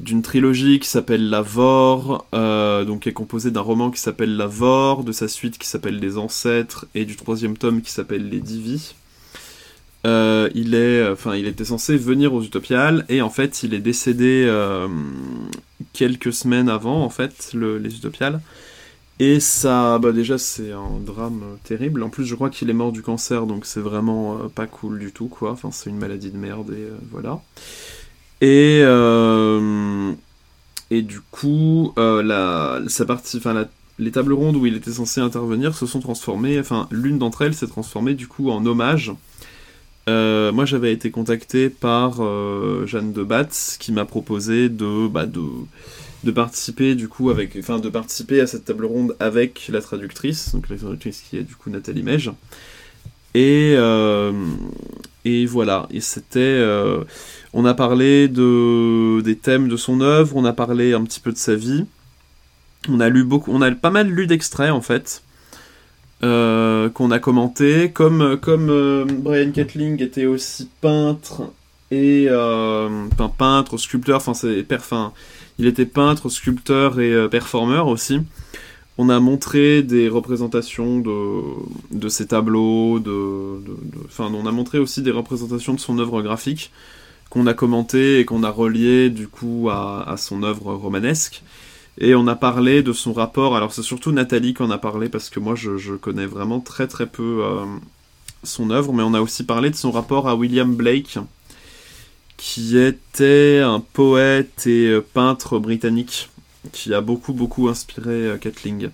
d'une 0.00 0.22
trilogie 0.22 0.80
qui 0.80 0.88
s'appelle 0.88 1.30
La 1.30 1.40
Vor, 1.40 2.26
euh, 2.34 2.84
donc 2.84 3.00
qui 3.02 3.08
est 3.08 3.12
composée 3.12 3.50
d'un 3.50 3.60
roman 3.60 3.90
qui 3.90 4.00
s'appelle 4.00 4.36
La 4.36 4.46
Vor, 4.46 5.04
de 5.04 5.12
sa 5.12 5.28
suite 5.28 5.56
qui 5.58 5.68
s'appelle 5.68 5.98
Les 5.98 6.18
Ancêtres 6.18 6.86
et 6.94 7.04
du 7.04 7.16
troisième 7.16 7.56
tome 7.56 7.80
qui 7.80 7.92
s'appelle 7.92 8.28
Les 8.28 8.40
Divis. 8.40 8.94
Euh, 10.06 10.50
il 10.54 10.74
était 11.46 11.64
censé 11.64 11.96
venir 11.96 12.34
aux 12.34 12.42
Utopiales 12.42 13.06
et 13.08 13.22
en 13.22 13.30
fait, 13.30 13.62
il 13.62 13.72
est 13.72 13.80
décédé 13.80 14.44
euh, 14.46 14.86
quelques 15.94 16.32
semaines 16.32 16.68
avant, 16.68 17.02
en 17.02 17.08
fait, 17.08 17.52
le- 17.54 17.78
les 17.78 17.94
Utopiales. 17.94 18.40
Et 19.20 19.38
ça, 19.38 19.98
bah 20.00 20.10
déjà, 20.10 20.38
c'est 20.38 20.72
un 20.72 20.98
drame 21.00 21.42
terrible. 21.62 22.02
En 22.02 22.10
plus, 22.10 22.24
je 22.24 22.34
crois 22.34 22.50
qu'il 22.50 22.68
est 22.68 22.74
mort 22.74 22.90
du 22.90 23.00
cancer, 23.00 23.46
donc 23.46 23.64
c'est 23.64 23.80
vraiment 23.80 24.34
euh, 24.34 24.48
pas 24.52 24.66
cool 24.66 24.98
du 24.98 25.12
tout, 25.12 25.28
quoi. 25.28 25.52
Enfin, 25.52 25.70
c'est 25.70 25.88
une 25.88 25.98
maladie 25.98 26.32
de 26.32 26.36
merde, 26.36 26.72
et 26.72 26.88
voilà. 27.12 27.40
Et, 28.44 28.82
euh, 28.82 30.12
et 30.90 31.00
du 31.00 31.20
coup, 31.30 31.94
euh, 31.96 32.22
la, 32.22 32.82
sa 32.88 33.06
partie, 33.06 33.40
les 33.98 34.10
tables 34.10 34.34
rondes 34.34 34.56
où 34.56 34.66
il 34.66 34.76
était 34.76 34.90
censé 34.90 35.22
intervenir 35.22 35.74
se 35.74 35.86
sont 35.86 36.00
transformées, 36.00 36.60
enfin, 36.60 36.86
l'une 36.90 37.16
d'entre 37.16 37.40
elles 37.40 37.54
s'est 37.54 37.68
transformée, 37.68 38.12
du 38.12 38.28
coup, 38.28 38.50
en 38.50 38.66
hommage. 38.66 39.14
Euh, 40.10 40.52
moi, 40.52 40.66
j'avais 40.66 40.92
été 40.92 41.10
contacté 41.10 41.70
par 41.70 42.16
Jeanne 42.86 43.14
de 43.14 43.22
Batz, 43.22 43.78
qui 43.80 43.92
m'a 43.92 44.04
proposé 44.04 44.68
de, 44.68 45.08
bah, 45.08 45.24
de, 45.24 45.40
de 46.24 46.30
participer 46.30 46.96
du 46.96 47.08
coup 47.08 47.30
avec, 47.30 47.56
enfin 47.58 47.78
de 47.78 47.88
participer 47.88 48.42
à 48.42 48.46
cette 48.46 48.66
table 48.66 48.84
ronde 48.84 49.16
avec 49.20 49.68
la 49.72 49.80
traductrice, 49.80 50.52
donc 50.52 50.68
la 50.68 50.76
traductrice 50.76 51.22
qui 51.22 51.38
est 51.38 51.44
du 51.44 51.54
coup 51.54 51.70
Nathalie 51.70 52.02
Mej. 52.02 52.30
Et 53.34 53.74
et 55.24 55.46
voilà, 55.46 55.86
et 55.90 56.00
c'était, 56.00 56.40
euh, 56.40 57.04
on 57.54 57.64
a 57.64 57.74
parlé 57.74 58.28
de 58.28 59.20
des 59.22 59.36
thèmes 59.36 59.68
de 59.68 59.76
son 59.76 60.00
œuvre, 60.00 60.36
on 60.36 60.44
a 60.44 60.52
parlé 60.52 60.92
un 60.92 61.02
petit 61.04 61.20
peu 61.20 61.32
de 61.32 61.38
sa 61.38 61.54
vie, 61.54 61.86
on 62.88 63.00
a 63.00 63.08
lu 63.08 63.24
beaucoup, 63.24 63.50
on 63.52 63.62
a 63.62 63.70
pas 63.72 63.90
mal 63.90 64.08
lu 64.08 64.26
d'extraits 64.26 64.70
en 64.70 64.82
fait. 64.82 65.22
euh, 66.22 66.88
qu'on 66.90 67.10
a 67.10 67.18
commenté, 67.18 67.90
comme, 67.90 68.38
comme 68.40 68.70
euh, 68.70 69.04
Brian 69.04 69.50
Ketling 69.50 70.02
était 70.02 70.26
aussi 70.26 70.68
peintre 70.80 71.52
et 71.90 72.28
peintre, 73.38 73.76
sculpteur, 73.76 74.16
enfin 74.16 74.34
c'est 74.34 74.66
il 75.58 75.66
était 75.66 75.86
peintre, 75.86 76.28
sculpteur 76.28 76.98
et 77.00 77.28
performeur 77.28 77.86
aussi. 77.88 78.20
On 78.96 79.08
a 79.08 79.18
montré 79.18 79.82
des 79.82 80.08
représentations 80.08 81.00
de, 81.00 81.42
de 81.90 82.08
ses 82.08 82.28
tableaux, 82.28 83.00
de, 83.00 83.58
enfin, 84.06 84.30
on 84.32 84.46
a 84.46 84.52
montré 84.52 84.78
aussi 84.78 85.02
des 85.02 85.10
représentations 85.10 85.74
de 85.74 85.80
son 85.80 85.98
œuvre 85.98 86.22
graphique 86.22 86.70
qu'on 87.34 87.48
a 87.48 87.54
commenté 87.54 88.20
et 88.20 88.24
qu'on 88.24 88.44
a 88.44 88.50
relié 88.50 89.10
du 89.10 89.26
coup 89.26 89.68
à, 89.70 90.14
son 90.16 90.44
œuvre 90.44 90.72
romanesque. 90.74 91.42
Et 91.98 92.14
on 92.14 92.26
a 92.28 92.36
parlé 92.36 92.82
de 92.82 92.92
son 92.92 93.12
rapport, 93.12 93.56
alors 93.56 93.72
c'est 93.72 93.82
surtout 93.82 94.12
Nathalie 94.12 94.54
qu'on 94.54 94.70
a 94.70 94.78
parlé 94.78 95.08
parce 95.08 95.30
que 95.30 95.40
moi 95.40 95.54
je, 95.56 95.76
je 95.76 95.94
connais 95.94 96.26
vraiment 96.26 96.60
très 96.60 96.88
très 96.88 97.06
peu 97.06 97.40
euh, 97.42 97.64
son 98.44 98.70
œuvre, 98.70 98.92
mais 98.92 99.02
on 99.02 99.14
a 99.14 99.20
aussi 99.20 99.44
parlé 99.44 99.70
de 99.70 99.76
son 99.76 99.90
rapport 99.90 100.28
à 100.28 100.34
William 100.34 100.74
Blake, 100.74 101.18
qui 102.36 102.78
était 102.78 103.60
un 103.64 103.80
poète 103.80 104.66
et 104.66 104.86
euh, 104.88 105.00
peintre 105.00 105.58
britannique 105.58 106.30
qui 106.72 106.94
a 106.94 107.00
beaucoup 107.00 107.32
beaucoup 107.32 107.68
inspiré 107.68 108.28
euh, 108.28 108.36
Catling. 108.38 108.90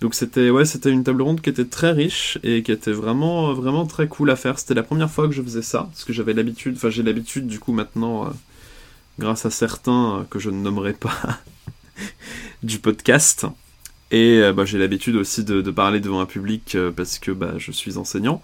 Donc 0.00 0.14
c'était 0.14 0.50
ouais, 0.50 0.64
c'était 0.64 0.90
une 0.90 1.04
table 1.04 1.22
ronde 1.22 1.40
qui 1.40 1.48
était 1.50 1.64
très 1.64 1.92
riche 1.92 2.38
et 2.42 2.62
qui 2.62 2.72
était 2.72 2.92
vraiment 2.92 3.54
vraiment 3.54 3.86
très 3.86 4.08
cool 4.08 4.30
à 4.30 4.36
faire. 4.36 4.58
C'était 4.58 4.74
la 4.74 4.82
première 4.82 5.10
fois 5.10 5.26
que 5.26 5.32
je 5.32 5.42
faisais 5.42 5.62
ça 5.62 5.84
parce 5.84 6.04
que 6.04 6.12
j'avais 6.12 6.34
l'habitude, 6.34 6.74
enfin 6.76 6.90
j'ai 6.90 7.02
l'habitude 7.02 7.46
du 7.46 7.58
coup 7.58 7.72
maintenant, 7.72 8.26
euh, 8.26 8.30
grâce 9.18 9.46
à 9.46 9.50
certains 9.50 10.18
euh, 10.20 10.24
que 10.28 10.38
je 10.38 10.50
ne 10.50 10.60
nommerai 10.60 10.92
pas 10.92 11.40
du 12.62 12.78
podcast. 12.78 13.46
Et 14.10 14.38
euh, 14.40 14.52
bah, 14.52 14.64
j'ai 14.64 14.78
l'habitude 14.78 15.16
aussi 15.16 15.44
de, 15.44 15.62
de 15.62 15.70
parler 15.70 16.00
devant 16.00 16.20
un 16.20 16.26
public 16.26 16.74
euh, 16.74 16.90
parce 16.90 17.18
que 17.18 17.32
bah, 17.32 17.54
je 17.58 17.72
suis 17.72 17.96
enseignant. 17.96 18.42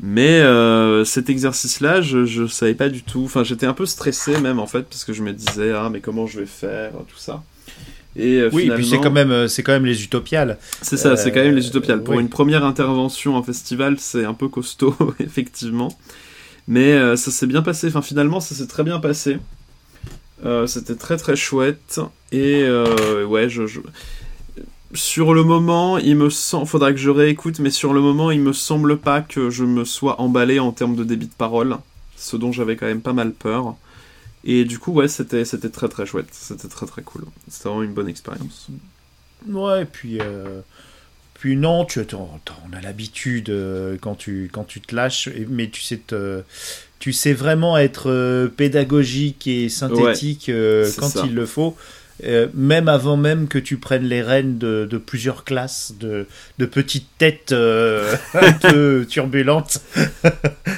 Mais 0.00 0.40
euh, 0.40 1.04
cet 1.04 1.30
exercice-là, 1.30 2.02
je, 2.02 2.26
je 2.26 2.46
savais 2.46 2.74
pas 2.74 2.88
du 2.90 3.02
tout. 3.02 3.22
Enfin, 3.24 3.44
j'étais 3.44 3.66
un 3.66 3.72
peu 3.72 3.86
stressé 3.86 4.38
même 4.40 4.58
en 4.58 4.66
fait 4.66 4.82
parce 4.82 5.04
que 5.04 5.12
je 5.14 5.22
me 5.22 5.32
disais 5.32 5.72
ah 5.72 5.88
mais 5.90 6.00
comment 6.00 6.26
je 6.26 6.40
vais 6.40 6.46
faire 6.46 6.92
tout 7.08 7.16
ça. 7.18 7.42
Et 8.14 8.40
euh, 8.40 8.50
Oui, 8.52 8.66
et 8.66 8.70
puis 8.74 8.86
c'est 8.86 8.98
quand 8.98 9.10
même, 9.10 9.30
euh, 9.30 9.48
c'est 9.48 9.62
quand 9.62 9.72
même 9.72 9.84
les 9.86 10.02
utopiales. 10.02 10.58
c'est 10.82 10.96
ça, 10.96 11.16
c'est 11.16 11.32
quand 11.32 11.42
même 11.42 11.54
les 11.54 11.66
utopiales. 11.66 11.98
Euh, 11.98 12.02
Pour 12.02 12.14
oui. 12.16 12.22
une 12.22 12.28
première 12.30 12.64
intervention 12.64 13.36
en 13.36 13.42
festival, 13.42 13.96
c'est 13.98 14.24
un 14.24 14.34
peu 14.34 14.48
costaud, 14.48 14.94
effectivement. 15.20 15.88
Mais 16.68 16.92
euh, 16.92 17.16
ça 17.16 17.30
s'est 17.30 17.46
bien 17.46 17.62
passé. 17.62 17.88
Enfin, 17.88 18.02
finalement, 18.02 18.40
ça 18.40 18.54
s'est 18.54 18.66
très 18.66 18.84
bien 18.84 18.98
passé. 19.00 19.38
Euh, 20.44 20.66
C'était 20.66 20.94
très 20.96 21.16
très 21.18 21.36
chouette. 21.36 22.00
Et 22.32 22.62
euh, 22.62 23.24
ouais, 23.24 23.48
je, 23.50 23.66
je- 23.66 23.80
sur 24.96 25.34
le 25.34 25.44
moment, 25.44 25.98
il 25.98 26.16
me 26.16 26.30
semble, 26.30 26.66
faudra 26.66 26.92
que 26.92 26.98
je 26.98 27.10
réécoute, 27.10 27.58
mais 27.60 27.70
sur 27.70 27.92
le 27.92 28.00
moment, 28.00 28.30
il 28.30 28.40
me 28.40 28.52
semble 28.52 28.98
pas 28.98 29.20
que 29.20 29.50
je 29.50 29.64
me 29.64 29.84
sois 29.84 30.20
emballé 30.20 30.58
en 30.58 30.72
termes 30.72 30.96
de 30.96 31.04
débit 31.04 31.26
de 31.26 31.34
parole, 31.34 31.76
ce 32.16 32.36
dont 32.36 32.52
j'avais 32.52 32.76
quand 32.76 32.86
même 32.86 33.02
pas 33.02 33.12
mal 33.12 33.32
peur. 33.32 33.76
Et 34.44 34.64
du 34.64 34.78
coup, 34.78 34.92
ouais, 34.92 35.08
c'était 35.08 35.44
c'était 35.44 35.70
très 35.70 35.88
très 35.88 36.06
chouette. 36.06 36.28
C'était 36.30 36.68
très 36.68 36.86
très 36.86 37.02
cool. 37.02 37.24
C'était 37.48 37.68
vraiment 37.68 37.82
une 37.82 37.94
bonne 37.94 38.08
expérience. 38.08 38.68
Ouais, 39.48 39.82
et 39.82 39.84
puis, 39.84 40.18
euh, 40.20 40.60
puis 41.34 41.56
non, 41.56 41.84
tu 41.84 42.00
on 42.14 42.72
a 42.72 42.80
l'habitude 42.80 43.50
euh, 43.50 43.96
quand 44.00 44.14
tu 44.14 44.48
quand 44.52 44.64
tu 44.64 44.80
te 44.80 44.94
lâches, 44.94 45.28
mais 45.48 45.68
tu 45.68 45.82
sais 45.82 45.98
te, 45.98 46.42
tu 47.00 47.12
sais 47.12 47.32
vraiment 47.32 47.76
être 47.76 48.08
euh, 48.08 48.48
pédagogique 48.48 49.46
et 49.48 49.68
synthétique 49.68 50.50
quand 50.98 51.08
ça. 51.08 51.24
il 51.26 51.34
le 51.34 51.44
faut. 51.44 51.76
Euh, 52.24 52.46
même 52.54 52.88
avant 52.88 53.16
même 53.16 53.46
que 53.48 53.58
tu 53.58 53.76
prennes 53.76 54.04
les 54.04 54.22
rênes 54.22 54.58
de, 54.58 54.86
de 54.90 54.98
plusieurs 54.98 55.44
classes, 55.44 55.92
de, 56.00 56.26
de 56.58 56.66
petites 56.66 57.08
têtes 57.18 57.52
euh, 57.52 58.14
un 58.34 58.52
peu 58.52 59.06
turbulentes. 59.08 59.80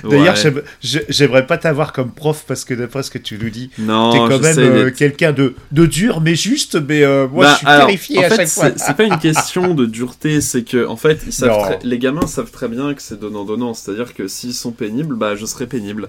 D'ailleurs, 0.05 0.37
Ouais. 0.45 0.63
j'aimerais 1.09 1.47
pas 1.47 1.59
t'avoir 1.59 1.93
comme 1.93 2.13
prof 2.13 2.45
parce 2.47 2.65
que 2.65 2.75
d'après 2.75 3.03
ce 3.03 3.11
que 3.11 3.19
tu 3.19 3.39
nous 3.39 3.51
dis, 3.51 3.69
t'es 3.69 3.83
quand 3.87 4.41
même 4.43 4.59
euh, 4.59 4.91
quelqu'un 4.91 5.33
de, 5.33 5.55
de 5.73 5.87
dur 5.87 6.21
mais 6.21 6.35
juste. 6.35 6.77
Mais 6.89 7.03
moi, 7.29 7.45
Bah, 7.45 7.51
je 7.53 7.59
suis 7.59 7.67
alors, 7.67 7.87
terrifié 7.87 8.19
en 8.19 8.23
à 8.23 8.29
fait, 8.31 8.37
chaque 8.37 8.49
fois. 8.49 8.71
c'est- 8.77 8.95
pas 8.97 9.05
une 9.05 9.19
question 9.19 9.75
de 9.75 9.87
dureté, 9.87 10.41
c'est 10.41 10.63
que 10.65 10.87
en 10.87 10.97
fait, 10.97 11.21
ils 11.27 11.33
savent 11.33 11.51
Non. 11.51 11.63
très- 11.63 11.79
les 11.83 11.99
gamins 11.99 12.27
savent 12.27 12.51
très 12.51 12.69
bien 12.69 12.95
que 12.95 13.03
c'est 13.03 13.19
donnant 13.19 13.45
donnant. 13.45 13.75
C'est-à-dire 13.75 14.15
que 14.15 14.27
s'ils 14.29 14.55
sont 14.55 14.73
pénibles, 14.73 15.15
bah 15.17 15.37
je 15.37 15.47
serai 15.47 15.67
pénible. 15.67 16.09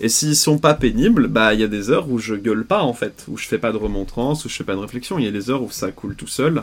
Et 0.00 0.08
s'ils 0.08 0.34
sont 0.36 0.58
pas 0.58 0.74
pénibles, 0.74 1.28
bah 1.28 1.52
il 1.54 1.60
y 1.60 1.64
a 1.64 1.68
des 1.68 1.90
heures 1.90 2.08
où 2.10 2.18
je 2.18 2.34
gueule 2.34 2.64
pas 2.64 2.82
en 2.82 2.94
fait, 2.94 3.24
où 3.28 3.36
je 3.36 3.46
fais 3.46 3.58
pas 3.58 3.70
de 3.72 3.76
remontrance, 3.76 4.44
où 4.44 4.48
je 4.48 4.56
fais 4.56 4.64
pas 4.64 4.74
de 4.74 4.80
réflexion. 4.80 5.18
Il 5.18 5.24
y 5.26 5.28
a 5.28 5.30
des 5.30 5.50
heures 5.50 5.62
où 5.62 5.70
ça 5.70 5.90
coule 5.90 6.14
tout 6.14 6.26
seul. 6.26 6.62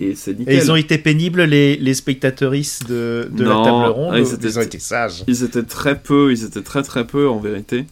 Et 0.00 0.14
c'est 0.14 0.38
nickel. 0.38 0.54
Et 0.54 0.58
ils 0.58 0.70
ont 0.70 0.76
été 0.76 0.98
pénibles, 0.98 1.42
les, 1.42 1.76
les 1.76 1.94
spectatrices 1.94 2.80
de, 2.86 3.28
de 3.32 3.42
Non, 3.44 3.64
la 3.64 3.64
table 3.70 3.86
ronde? 3.92 4.10
Ah, 4.14 4.18
ils 4.20 4.26
ou 4.26 4.34
étaient- 4.34 4.46
Ils 4.48 4.58
ont 4.58 4.62
été 4.62 4.78
sages. 4.78 5.24
Ils 5.26 5.42
étaient 5.42 5.62
très 5.64 5.98
peu, 5.98 6.30
ils 6.30 6.44
étaient 6.44 6.62
très 6.62 6.82
très 6.82 7.04
peu 7.06 7.28
en 7.28 7.38
vérité. 7.40 7.84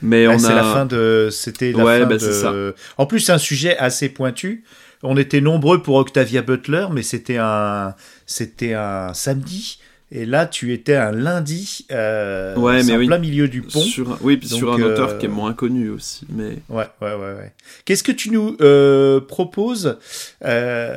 Mais 0.00 0.26
Ah, 0.26 0.30
on 0.34 0.38
c'est 0.38 0.46
a. 0.46 0.54
la 0.54 0.62
fin 0.64 0.86
de. 0.86 1.28
C'était 1.30 1.72
la 1.72 1.84
Ouais, 1.84 2.00
fin 2.00 2.06
bah, 2.06 2.14
de. 2.14 2.18
c'est 2.18 2.32
ça. 2.32 2.54
En 2.98 3.06
plus, 3.06 3.20
c'est 3.20 3.32
un 3.32 3.38
sujet 3.38 3.76
assez 3.78 4.08
pointu. 4.08 4.64
On 5.02 5.16
était 5.18 5.40
nombreux 5.42 5.82
pour 5.82 5.96
Octavia 5.96 6.40
Butler, 6.40 6.86
mais 6.92 7.02
c'était 7.02 7.36
un, 7.38 7.94
c'était 8.26 8.72
un 8.74 9.12
samedi. 9.12 9.80
Et 10.16 10.26
là, 10.26 10.46
tu 10.46 10.72
étais 10.72 10.94
un 10.94 11.10
lundi. 11.10 11.86
Euh, 11.90 12.54
Ouais, 12.56 12.84
mais 12.84 12.92
en 12.92 12.98
oui. 12.98 13.06
plein 13.08 13.18
milieu 13.18 13.48
du 13.48 13.62
pont. 13.62 13.80
Sur, 13.80 14.16
oui, 14.22 14.36
puis 14.36 14.48
sur 14.48 14.72
un 14.72 14.80
euh, 14.80 14.92
auteur 14.92 15.18
qui 15.18 15.26
est 15.26 15.28
moins 15.28 15.54
connu 15.54 15.90
aussi. 15.90 16.24
Mais 16.30 16.58
Ouais, 16.68 16.86
ouais, 17.02 17.14
ouais, 17.14 17.34
ouais. 17.36 17.52
Qu'est-ce 17.84 18.04
que 18.04 18.12
tu 18.12 18.30
nous 18.30 18.56
euh, 18.60 19.20
proposes 19.20 19.98
euh, 20.44 20.96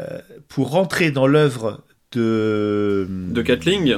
pour 0.50 0.70
rentrer 0.70 1.10
dans 1.10 1.26
l'œuvre 1.26 1.82
de 2.12 3.08
de 3.10 3.42
Catling, 3.42 3.98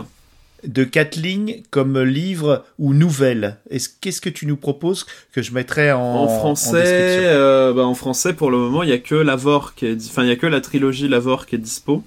de 0.66 0.84
Kathleen 0.86 1.64
comme 1.70 2.00
livre 2.02 2.64
ou 2.78 2.94
nouvelle? 2.94 3.58
Est-ce 3.70 3.90
qu'est-ce 4.00 4.22
que 4.22 4.30
tu 4.30 4.46
nous 4.46 4.58
proposes 4.58 5.06
que 5.34 5.42
je 5.42 5.54
mettrai 5.54 5.92
en, 5.92 6.00
En 6.02 6.28
français, 6.30 6.84
euh, 6.86 7.74
bah, 7.74 7.86
en 7.86 7.94
français 7.94 8.34
pour 8.34 8.52
le 8.52 8.58
moment, 8.58 8.84
il 8.84 8.90
y 8.90 8.94
a 8.94 9.00
que 9.00 9.22
qui 9.76 9.86
est, 9.86 9.98
enfin 10.08 10.24
il 10.24 10.30
y 10.30 10.32
a 10.32 10.38
que 10.38 10.48
la 10.48 10.62
trilogie 10.62 11.10
Lavore 11.10 11.46
qui 11.46 11.56
est 11.56 11.60
dispo, 11.60 12.04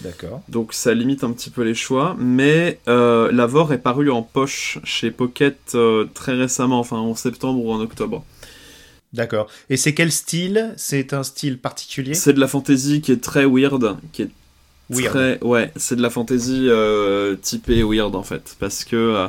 D'accord. 0.00 0.42
donc 0.48 0.74
ça 0.74 0.92
limite 0.92 1.24
un 1.24 1.32
petit 1.32 1.50
peu 1.50 1.62
les 1.62 1.74
choix. 1.74 2.16
Mais 2.18 2.78
euh, 2.88 3.30
Lavore 3.32 3.72
est 3.72 3.78
paru 3.78 4.10
en 4.10 4.22
poche 4.22 4.78
chez 4.84 5.10
Pocket 5.10 5.56
euh, 5.74 6.06
très 6.14 6.32
récemment, 6.32 6.78
enfin 6.80 6.98
en 6.98 7.14
septembre 7.14 7.64
ou 7.64 7.72
en 7.72 7.80
octobre. 7.80 8.24
D'accord. 9.12 9.48
Et 9.70 9.76
c'est 9.76 9.94
quel 9.94 10.10
style? 10.10 10.74
C'est 10.76 11.12
un 11.12 11.22
style 11.22 11.58
particulier? 11.58 12.14
C'est 12.14 12.32
de 12.32 12.40
la 12.40 12.48
fantasy 12.48 13.00
qui 13.00 13.12
est 13.12 13.22
très 13.22 13.44
weird, 13.44 13.96
qui 14.12 14.22
est 14.22 14.30
Weird. 14.90 15.10
très, 15.10 15.42
ouais, 15.42 15.72
c'est 15.76 15.96
de 15.96 16.02
la 16.02 16.10
fantasy 16.10 16.66
euh, 16.68 17.36
typée 17.36 17.82
weird 17.82 18.14
en 18.16 18.22
fait, 18.22 18.56
parce 18.58 18.84
que 18.84 18.96
euh, 18.96 19.28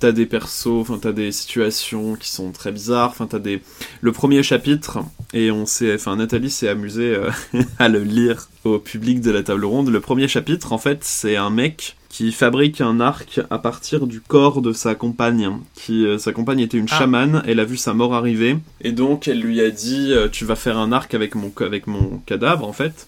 t'as 0.00 0.12
des 0.12 0.26
persos, 0.26 0.66
enfin 0.80 0.98
t'as 1.00 1.12
des 1.12 1.30
situations 1.30 2.16
qui 2.16 2.30
sont 2.30 2.50
très 2.50 2.72
bizarres, 2.72 3.10
enfin 3.10 3.26
t'as 3.26 3.38
des, 3.38 3.62
le 4.00 4.12
premier 4.12 4.42
chapitre 4.42 4.98
et 5.32 5.50
on 5.50 5.66
s'est, 5.66 5.94
enfin 5.94 6.16
Nathalie 6.16 6.50
s'est 6.50 6.68
amusée 6.68 7.14
euh, 7.14 7.30
à 7.78 7.88
le 7.88 8.02
lire 8.02 8.48
au 8.64 8.78
public 8.78 9.20
de 9.20 9.30
la 9.30 9.42
table 9.42 9.64
ronde. 9.64 9.90
Le 9.90 10.00
premier 10.00 10.26
chapitre 10.26 10.72
en 10.72 10.78
fait 10.78 10.98
c'est 11.02 11.36
un 11.36 11.50
mec 11.50 11.96
qui 12.08 12.32
fabrique 12.32 12.80
un 12.80 12.98
arc 12.98 13.40
à 13.50 13.58
partir 13.58 14.06
du 14.08 14.20
corps 14.20 14.62
de 14.62 14.72
sa 14.72 14.96
compagne. 14.96 15.48
Qui, 15.74 16.04
euh, 16.04 16.18
sa 16.18 16.32
compagne 16.32 16.58
était 16.60 16.76
une 16.76 16.88
Ah. 16.90 16.98
chamane, 16.98 17.42
elle 17.46 17.60
a 17.60 17.64
vu 17.64 17.76
sa 17.76 17.94
mort 17.94 18.14
arriver, 18.14 18.56
et 18.80 18.90
donc 18.90 19.28
elle 19.28 19.40
lui 19.40 19.60
a 19.60 19.70
dit 19.70 20.08
euh, 20.12 20.28
Tu 20.28 20.44
vas 20.44 20.56
faire 20.56 20.76
un 20.76 20.90
arc 20.90 21.14
avec 21.14 21.36
mon, 21.36 21.52
avec 21.60 21.86
mon 21.86 22.20
cadavre, 22.26 22.66
en 22.66 22.72
fait. 22.72 23.06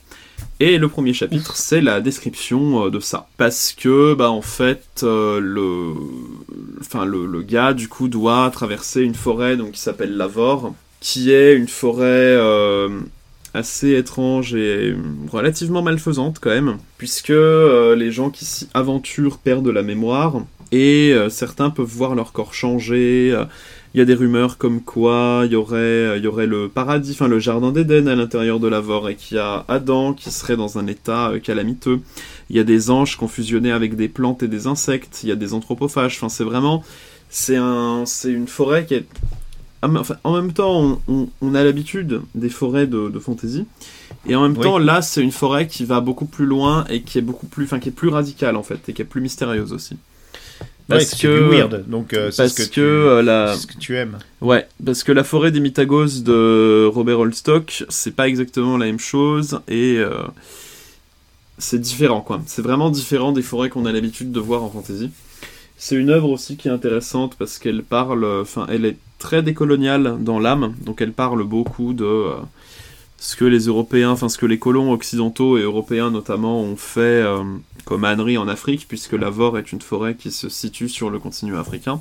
Et 0.60 0.78
le 0.78 0.88
premier 0.88 1.12
chapitre, 1.12 1.56
c'est 1.56 1.80
la 1.80 2.00
description 2.00 2.86
euh, 2.86 2.90
de 2.90 3.00
ça. 3.00 3.26
Parce 3.36 3.72
que, 3.72 4.14
bah, 4.14 4.30
en 4.30 4.42
fait, 4.42 5.00
euh, 5.02 5.40
le, 5.40 5.92
enfin, 6.80 7.04
le, 7.04 7.42
gars, 7.42 7.72
du 7.72 7.88
coup, 7.88 8.08
doit 8.08 8.48
traverser 8.50 9.02
une 9.02 9.14
forêt 9.14 9.56
donc, 9.56 9.72
qui 9.72 9.80
s'appelle 9.80 10.16
Lavore, 10.16 10.74
qui 11.00 11.32
est 11.32 11.56
une 11.56 11.68
forêt 11.68 12.06
euh, 12.06 12.88
assez 13.54 13.96
étrange 13.96 14.54
et 14.54 14.94
relativement 15.30 15.82
malfaisante, 15.82 16.38
quand 16.40 16.50
même, 16.50 16.78
puisque 16.96 17.30
les 17.30 18.12
gens 18.12 18.30
qui 18.30 18.44
s'y 18.44 18.68
aventurent 18.72 19.38
perdent 19.38 19.68
la 19.68 19.82
mémoire, 19.82 20.42
et 20.70 21.14
certains 21.28 21.70
peuvent 21.70 21.84
voir 21.86 22.14
leur 22.14 22.32
corps 22.32 22.54
changer. 22.54 23.36
Il 23.94 23.98
y 23.98 24.00
a 24.00 24.04
des 24.04 24.14
rumeurs 24.14 24.56
comme 24.58 24.80
quoi 24.80 25.42
il 25.44 25.52
y 25.52 25.56
aurait, 25.56 26.18
il 26.18 26.24
y 26.24 26.26
aurait 26.26 26.46
le 26.46 26.68
paradis, 26.68 27.12
enfin 27.12 27.28
le 27.28 27.38
jardin 27.38 27.72
d'Éden 27.72 28.08
à 28.08 28.14
l'intérieur 28.14 28.58
de 28.60 28.68
Lavore 28.68 29.08
et 29.10 29.16
qu'il 29.16 29.36
y 29.36 29.40
a 29.40 29.64
Adam 29.68 30.14
qui 30.14 30.30
serait 30.30 30.56
dans 30.56 30.78
un 30.78 30.86
état 30.86 31.30
euh, 31.30 31.38
calamiteux. 31.40 32.00
Il 32.50 32.56
y 32.56 32.58
a 32.60 32.64
des 32.64 32.90
anges 32.90 33.18
qui 33.18 33.24
ont 33.24 33.28
fusionné 33.28 33.70
avec 33.70 33.94
des 33.96 34.08
plantes 34.08 34.42
et 34.42 34.48
des 34.48 34.66
insectes. 34.66 35.20
Il 35.22 35.28
y 35.28 35.32
a 35.32 35.36
des 35.36 35.52
anthropophages. 35.54 36.16
Enfin, 36.16 36.28
c'est 36.28 36.44
vraiment, 36.44 36.82
c'est 37.28 37.56
un, 37.56 38.04
c'est 38.06 38.32
une 38.32 38.48
forêt 38.48 38.86
qui 38.86 38.94
est. 38.94 39.06
Ah, 39.82 39.88
Enfin, 39.98 40.14
en 40.22 40.32
même 40.34 40.52
temps, 40.52 40.80
on, 40.80 41.00
on- 41.12 41.28
on 41.40 41.54
a 41.56 41.64
l'habitude 41.64 42.22
des 42.36 42.48
forêts 42.50 42.86
de, 42.86 43.08
de 43.08 43.18
fantasy, 43.18 43.66
et 44.28 44.36
en 44.36 44.42
même 44.42 44.56
Oui. 44.56 44.62
temps, 44.62 44.78
là, 44.78 45.02
c'est 45.02 45.20
une 45.22 45.32
forêt 45.32 45.66
qui 45.66 45.84
va 45.84 46.00
beaucoup 46.00 46.26
plus 46.26 46.46
loin 46.46 46.84
et 46.88 47.02
qui 47.02 47.18
est 47.18 47.22
beaucoup 47.22 47.46
plus, 47.46 47.64
enfin, 47.64 47.80
qui 47.80 47.88
est 47.88 47.92
plus 47.92 48.08
radicale 48.08 48.54
en 48.56 48.62
fait, 48.62 48.88
et 48.88 48.92
qui 48.92 49.02
est 49.02 49.06
plus 49.06 49.20
mystérieuse 49.20 49.72
aussi. 49.72 49.96
Ouais, 50.88 50.96
Parce 50.98 51.04
c'est 51.10 51.22
que- 51.26 51.50
weird. 51.50 51.88
Donc 51.88 52.12
euh, 52.12 52.30
c'est 52.30 52.42
Parce 52.42 52.54
ce 52.54 52.62
que, 52.62 52.68
que, 52.68 52.74
tu, 52.74 52.80
euh, 52.80 53.22
la, 53.22 53.54
ce 53.56 53.66
que 53.66 53.78
tu 53.78 53.96
aimes. 53.96 54.18
Ouais, 54.40 54.66
parce 54.84 55.04
que 55.04 55.12
la 55.12 55.24
forêt 55.24 55.50
des 55.52 55.60
Mitagos 55.60 56.20
de 56.24 56.86
Robert 56.92 57.20
Holstock, 57.20 57.84
c'est 57.88 58.14
pas 58.16 58.28
exactement 58.28 58.76
la 58.76 58.86
même 58.86 58.98
chose 58.98 59.60
et 59.68 59.96
euh, 59.98 60.10
c'est 61.58 61.80
différent 61.80 62.20
quoi. 62.20 62.40
C'est 62.46 62.62
vraiment 62.62 62.90
différent 62.90 63.32
des 63.32 63.42
forêts 63.42 63.70
qu'on 63.70 63.86
a 63.86 63.92
l'habitude 63.92 64.32
de 64.32 64.40
voir 64.40 64.62
en 64.64 64.70
fantasy. 64.70 65.10
C'est 65.76 65.96
une 65.96 66.10
œuvre 66.10 66.28
aussi 66.30 66.56
qui 66.56 66.68
est 66.68 66.72
intéressante 66.72 67.34
parce 67.38 67.58
qu'elle 67.58 67.82
parle, 67.82 68.24
enfin, 68.40 68.66
elle 68.68 68.84
est 68.84 68.96
très 69.18 69.42
décoloniale 69.42 70.16
dans 70.20 70.38
l'âme, 70.40 70.74
donc 70.84 71.00
elle 71.00 71.12
parle 71.12 71.44
beaucoup 71.44 71.92
de 71.92 72.24
ce 73.18 73.36
que 73.36 73.44
les 73.44 73.66
Européens, 73.66 74.10
enfin 74.10 74.28
ce 74.28 74.36
que 74.38 74.46
les 74.46 74.58
colons 74.58 74.90
occidentaux 74.92 75.56
et 75.58 75.62
européens 75.62 76.10
notamment 76.10 76.60
ont 76.60 76.76
fait 76.76 77.22
comme 77.84 78.04
ânerie 78.04 78.38
en 78.38 78.48
Afrique, 78.48 78.86
puisque 78.88 79.12
Lavore 79.12 79.58
est 79.58 79.72
une 79.72 79.80
forêt 79.80 80.14
qui 80.14 80.30
se 80.30 80.48
situe 80.48 80.88
sur 80.88 81.10
le 81.10 81.18
continent 81.18 81.58
africain. 81.58 82.00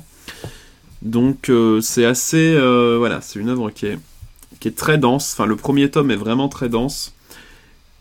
Donc 1.02 1.48
euh, 1.48 1.80
c'est 1.80 2.04
assez, 2.04 2.54
euh, 2.54 2.96
voilà, 2.98 3.20
c'est 3.20 3.38
une 3.40 3.48
œuvre 3.48 3.70
qui 3.70 3.86
est 3.86 4.76
très 4.76 4.98
dense. 4.98 5.32
Enfin, 5.34 5.46
le 5.46 5.56
premier 5.56 5.90
tome 5.90 6.10
est 6.10 6.16
vraiment 6.16 6.48
très 6.48 6.68
dense. 6.68 7.14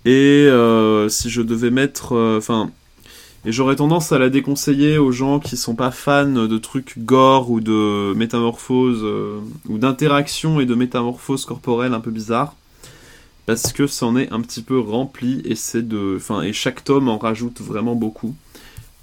Et 0.06 0.48
euh, 0.48 1.10
si 1.10 1.30
je 1.30 1.42
devais 1.42 1.72
mettre, 1.72 2.16
enfin, 2.38 2.72
et 3.46 3.52
j'aurais 3.52 3.76
tendance 3.76 4.12
à 4.12 4.20
la 4.20 4.30
déconseiller 4.30 5.00
aux 5.00 5.12
gens 5.12 5.40
qui 5.40 5.58
sont 5.58 5.76
pas 5.76 5.92
fans 5.92 6.26
de 6.26 6.58
trucs 6.58 7.00
gore 7.00 7.50
ou 7.50 7.60
de 7.60 8.14
métamorphose 8.16 9.04
ou 9.68 9.78
d'interaction 9.80 10.60
et 10.60 10.66
de 10.66 10.76
métamorphose 10.76 11.46
corporelle 11.46 11.94
un 11.94 12.00
peu 12.00 12.12
bizarre. 12.12 12.56
Parce 13.46 13.74
que 13.74 13.88
c'en 13.88 14.16
est 14.16 14.32
un 14.32 14.42
petit 14.42 14.62
peu 14.62 14.80
rempli 14.80 15.42
et 15.46 15.56
c'est 15.56 15.88
de, 15.88 16.16
enfin, 16.18 16.42
et 16.42 16.54
chaque 16.54 16.84
tome 16.84 17.10
en 17.10 17.18
rajoute 17.18 17.62
vraiment 17.62 17.96
beaucoup. 17.96 18.36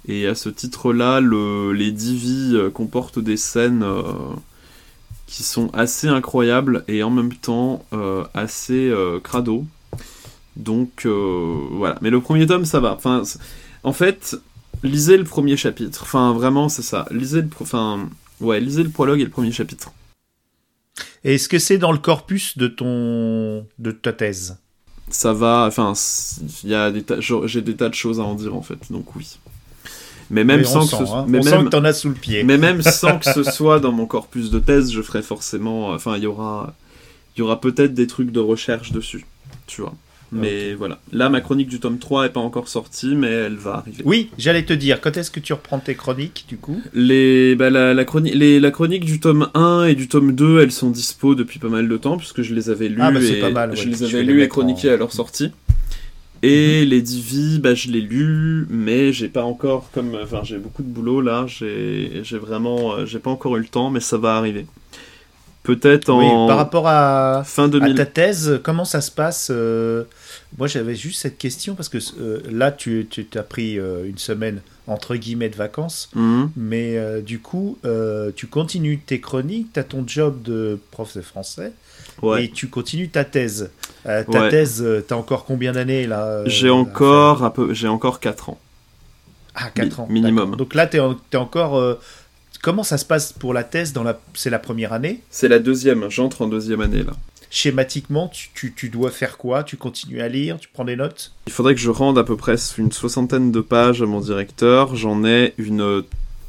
Et 0.07 0.25
à 0.27 0.35
ce 0.35 0.49
titre-là, 0.49 1.19
le, 1.19 1.71
les 1.71 1.91
Divi 1.91 2.55
euh, 2.55 2.69
comportent 2.69 3.19
des 3.19 3.37
scènes 3.37 3.83
euh, 3.83 4.01
qui 5.27 5.43
sont 5.43 5.69
assez 5.73 6.07
incroyables 6.07 6.83
et 6.87 7.03
en 7.03 7.11
même 7.11 7.33
temps 7.33 7.85
euh, 7.93 8.23
assez 8.33 8.91
crado. 9.23 9.65
Donc 10.55 11.05
voilà. 11.05 11.97
Mais 12.01 12.09
le 12.09 12.21
premier 12.21 12.47
tome, 12.47 12.65
ça 12.65 12.79
va. 12.79 12.97
En 13.83 13.93
fait, 13.93 14.35
lisez 14.83 15.17
le 15.17 15.23
premier 15.23 15.57
chapitre. 15.57 16.01
Enfin, 16.01 16.33
vraiment, 16.33 16.69
c'est 16.69 16.81
ça. 16.81 17.05
Lisez 17.11 17.41
le, 17.43 17.49
enfin, 17.61 18.09
ouais, 18.41 18.59
lisez 18.59 18.83
le 18.83 18.89
prologue 18.89 19.21
et 19.21 19.25
le 19.25 19.29
premier 19.29 19.51
chapitre. 19.51 19.91
Est-ce 21.23 21.49
que 21.49 21.59
c'est 21.59 21.77
dans 21.77 21.91
le 21.91 21.97
corpus 21.97 22.57
de 22.57 22.67
ton 22.67 23.65
de 23.77 23.91
ta 23.91 24.13
thèse? 24.13 24.57
Ça 25.09 25.33
va. 25.33 25.65
Enfin, 25.67 25.93
il 26.63 26.69
y 26.69 26.75
a 26.75 26.91
des 26.91 27.03
tas- 27.03 27.19
j'ai 27.19 27.61
des 27.61 27.75
tas 27.75 27.89
de 27.89 27.93
choses 27.95 28.19
à 28.19 28.23
en 28.23 28.35
dire 28.35 28.55
en 28.55 28.61
fait. 28.61 28.77
Donc 28.91 29.15
oui. 29.15 29.37
Mais 30.31 30.43
même 30.43 30.59
Oui, 30.59 30.65
sans 30.67 30.81
que 30.81 30.87
ce, 31.05 31.11
hein. 31.11 31.25
mais 31.27 31.39
on 31.39 31.41
sent 31.41 31.51
même, 31.51 31.65
que 31.65 31.69
t'en 31.69 31.83
as 31.83 31.93
sous 31.93 32.09
le 32.09 32.13
pied. 32.15 32.43
Mais 32.43 32.57
même 32.59 32.81
sans 32.83 33.17
que 33.17 33.25
ce 33.31 33.41
soit 33.43 33.79
dans 33.79 33.91
mon 33.91 34.05
corpus 34.05 34.51
de 34.51 34.59
thèse, 34.59 34.91
je 34.91 35.01
ferai 35.01 35.23
forcément. 35.23 35.89
Enfin, 35.89 36.17
il 36.17 36.23
y 36.23 36.27
aura, 36.27 36.75
il 37.35 37.39
y 37.39 37.41
aura 37.41 37.59
peut-être 37.59 37.93
des 37.95 38.05
trucs 38.05 38.31
de 38.31 38.39
recherche 38.39 38.91
dessus, 38.91 39.25
tu 39.65 39.81
vois. 39.81 39.93
Mais 40.31 40.73
voilà. 40.75 40.99
Là, 41.11 41.29
ma 41.29 41.41
chronique 41.41 41.69
du 41.69 41.79
tome 41.79 41.97
3 41.97 42.27
est 42.27 42.29
pas 42.29 42.39
encore 42.39 42.67
sortie, 42.67 43.15
mais 43.15 43.29
elle 43.31 43.55
va 43.55 43.75
arriver. 43.77 44.03
Oui, 44.05 44.29
j'allais 44.37 44.63
te 44.63 44.73
dire, 44.73 45.01
quand 45.01 45.17
est-ce 45.17 45.31
que 45.31 45.39
tu 45.39 45.53
reprends 45.53 45.79
tes 45.79 45.95
chroniques 45.95 46.45
du 46.47 46.57
coup? 46.57 46.81
Les, 46.93 47.55
bah, 47.55 47.69
la, 47.71 47.93
la, 47.95 48.05
chronique, 48.05 48.35
les, 48.35 48.59
la 48.59 48.69
chronique 48.71 49.05
du 49.05 49.19
tome 49.19 49.49
1 49.55 49.85
et 49.85 49.95
du 49.95 50.07
tome 50.07 50.33
2, 50.35 50.59
elles 50.61 50.71
sont 50.71 50.91
dispo 50.91 51.33
depuis 51.33 51.57
pas 51.59 51.69
mal 51.69 51.87
de 51.89 51.97
temps, 51.97 52.17
puisque 52.17 52.41
je 52.43 52.53
les 52.53 52.69
avais 52.69 52.89
lues 52.89 53.01
Ah, 53.01 53.11
bah, 53.11 53.19
c'est 53.21 53.37
et 53.37 53.39
pas 53.39 53.49
mal, 53.49 53.71
ouais, 53.71 53.75
je 53.75 53.87
les 53.89 54.03
avais 54.03 54.23
les 54.23 54.43
et 54.43 54.47
chroniquées 54.47 54.91
en- 54.91 54.93
à 54.93 54.97
leur 54.97 55.11
sortie. 55.13 55.51
Et 56.41 56.85
les 56.85 57.01
Divi, 57.01 57.59
bah, 57.59 57.73
je 57.73 57.89
l'ai 57.89 57.99
lu, 57.99 58.65
mais 58.69 59.11
j'ai 59.11 59.27
pas 59.27 59.43
encore, 59.43 59.89
comme, 59.93 60.15
enfin, 60.23 60.41
j'ai 60.43 60.57
beaucoup 60.57 60.83
de 60.83 60.87
boulot 60.87 61.19
là, 61.21 61.45
j'ai, 61.47 62.21
vraiment, 62.39 62.93
euh, 62.93 63.05
j'ai 63.05 63.19
pas 63.19 63.29
encore 63.31 63.57
eu 63.57 63.61
le 63.61 63.67
temps, 63.67 63.89
mais 63.89 63.99
ça 63.99 64.17
va 64.17 64.35
arriver. 64.37 64.65
Peut-être 65.63 66.09
en 66.09 66.19
Oui, 66.19 66.47
par 66.47 66.55
rapport 66.57 66.87
à, 66.87 67.43
fin 67.45 67.65
à 67.65 67.67
2000. 67.67 67.95
ta 67.95 68.05
thèse, 68.05 68.59
comment 68.63 68.85
ça 68.85 69.01
se 69.01 69.11
passe 69.11 69.49
euh, 69.51 70.03
Moi, 70.57 70.67
j'avais 70.67 70.95
juste 70.95 71.21
cette 71.21 71.37
question 71.37 71.75
parce 71.75 71.89
que 71.89 71.99
euh, 72.19 72.41
là, 72.49 72.71
tu 72.71 73.07
tu 73.09 73.25
t'as 73.25 73.43
pris 73.43 73.77
euh, 73.79 74.05
une 74.07 74.17
semaine 74.17 74.61
entre 74.87 75.15
guillemets 75.15 75.49
de 75.49 75.55
vacances, 75.55 76.09
Mhm. 76.15 76.49
mais 76.57 76.97
euh, 76.97 77.21
du 77.21 77.39
coup, 77.39 77.77
tu 78.35 78.47
continues 78.47 78.99
tes 78.99 79.19
chroniques, 79.21 79.73
tu 79.73 79.79
as 79.79 79.83
ton 79.83 80.03
job 80.07 80.41
de 80.41 80.79
prof 80.91 81.15
de 81.15 81.21
français 81.21 81.71
Ouais. 82.23 82.45
et 82.45 82.49
tu 82.49 82.67
continues 82.67 83.09
ta 83.09 83.23
thèse. 83.23 83.69
Ta 84.03 84.23
Ouais. 84.27 84.49
thèse, 84.49 84.81
euh, 84.81 85.01
t'as 85.07 85.15
encore 85.15 85.45
combien 85.45 85.71
d'années 85.73 86.07
là 86.07 86.41
J'ai 86.47 86.69
encore, 86.71 87.43
un 87.43 87.49
peu, 87.51 87.73
j'ai 87.73 87.87
encore 87.87 88.19
4 88.19 88.49
ans. 88.49 88.59
Ah, 89.55 89.69
4 89.73 89.99
ans. 90.01 90.07
mi- 90.09 90.19
minimum. 90.21 90.55
Donc 90.55 90.73
là, 90.73 90.87
tu 90.87 90.97
es, 90.97 91.35
encore. 91.37 91.97
comment 92.61 92.83
ça 92.83 92.97
se 92.97 93.05
passe 93.05 93.31
pour 93.33 93.53
la 93.53 93.63
thèse 93.63 93.93
dans 93.93 94.03
la... 94.03 94.19
C'est 94.33 94.49
la 94.49 94.59
première 94.59 94.91
année? 94.93 95.21
C'est 95.29 95.47
la 95.47 95.59
deuxième, 95.59 96.09
j'entre 96.09 96.41
en 96.41 96.47
deuxième 96.47 96.81
année 96.81 97.03
là. 97.03 97.13
Schématiquement, 97.51 98.27
tu, 98.27 98.49
tu, 98.53 98.73
tu 98.75 98.89
dois 98.89 99.09
faire 99.11 99.37
quoi? 99.37 99.63
Tu 99.63 99.75
continues 99.75 100.21
à 100.21 100.27
lire? 100.27 100.59
Tu 100.59 100.69
prends 100.71 100.85
des 100.85 100.95
notes? 100.95 101.33
Il 101.47 101.53
faudrait 101.53 101.73
que 101.73 101.81
je 101.81 101.89
rende 101.89 102.17
à 102.19 102.23
peu 102.23 102.35
près 102.37 102.55
une 102.77 102.91
soixantaine 102.91 103.51
de 103.51 103.59
pages 103.61 104.01
à 104.03 104.05
mon 104.05 104.19
directeur. 104.21 104.95
J'en 104.95 105.25
ai 105.25 105.53
une 105.57 106.03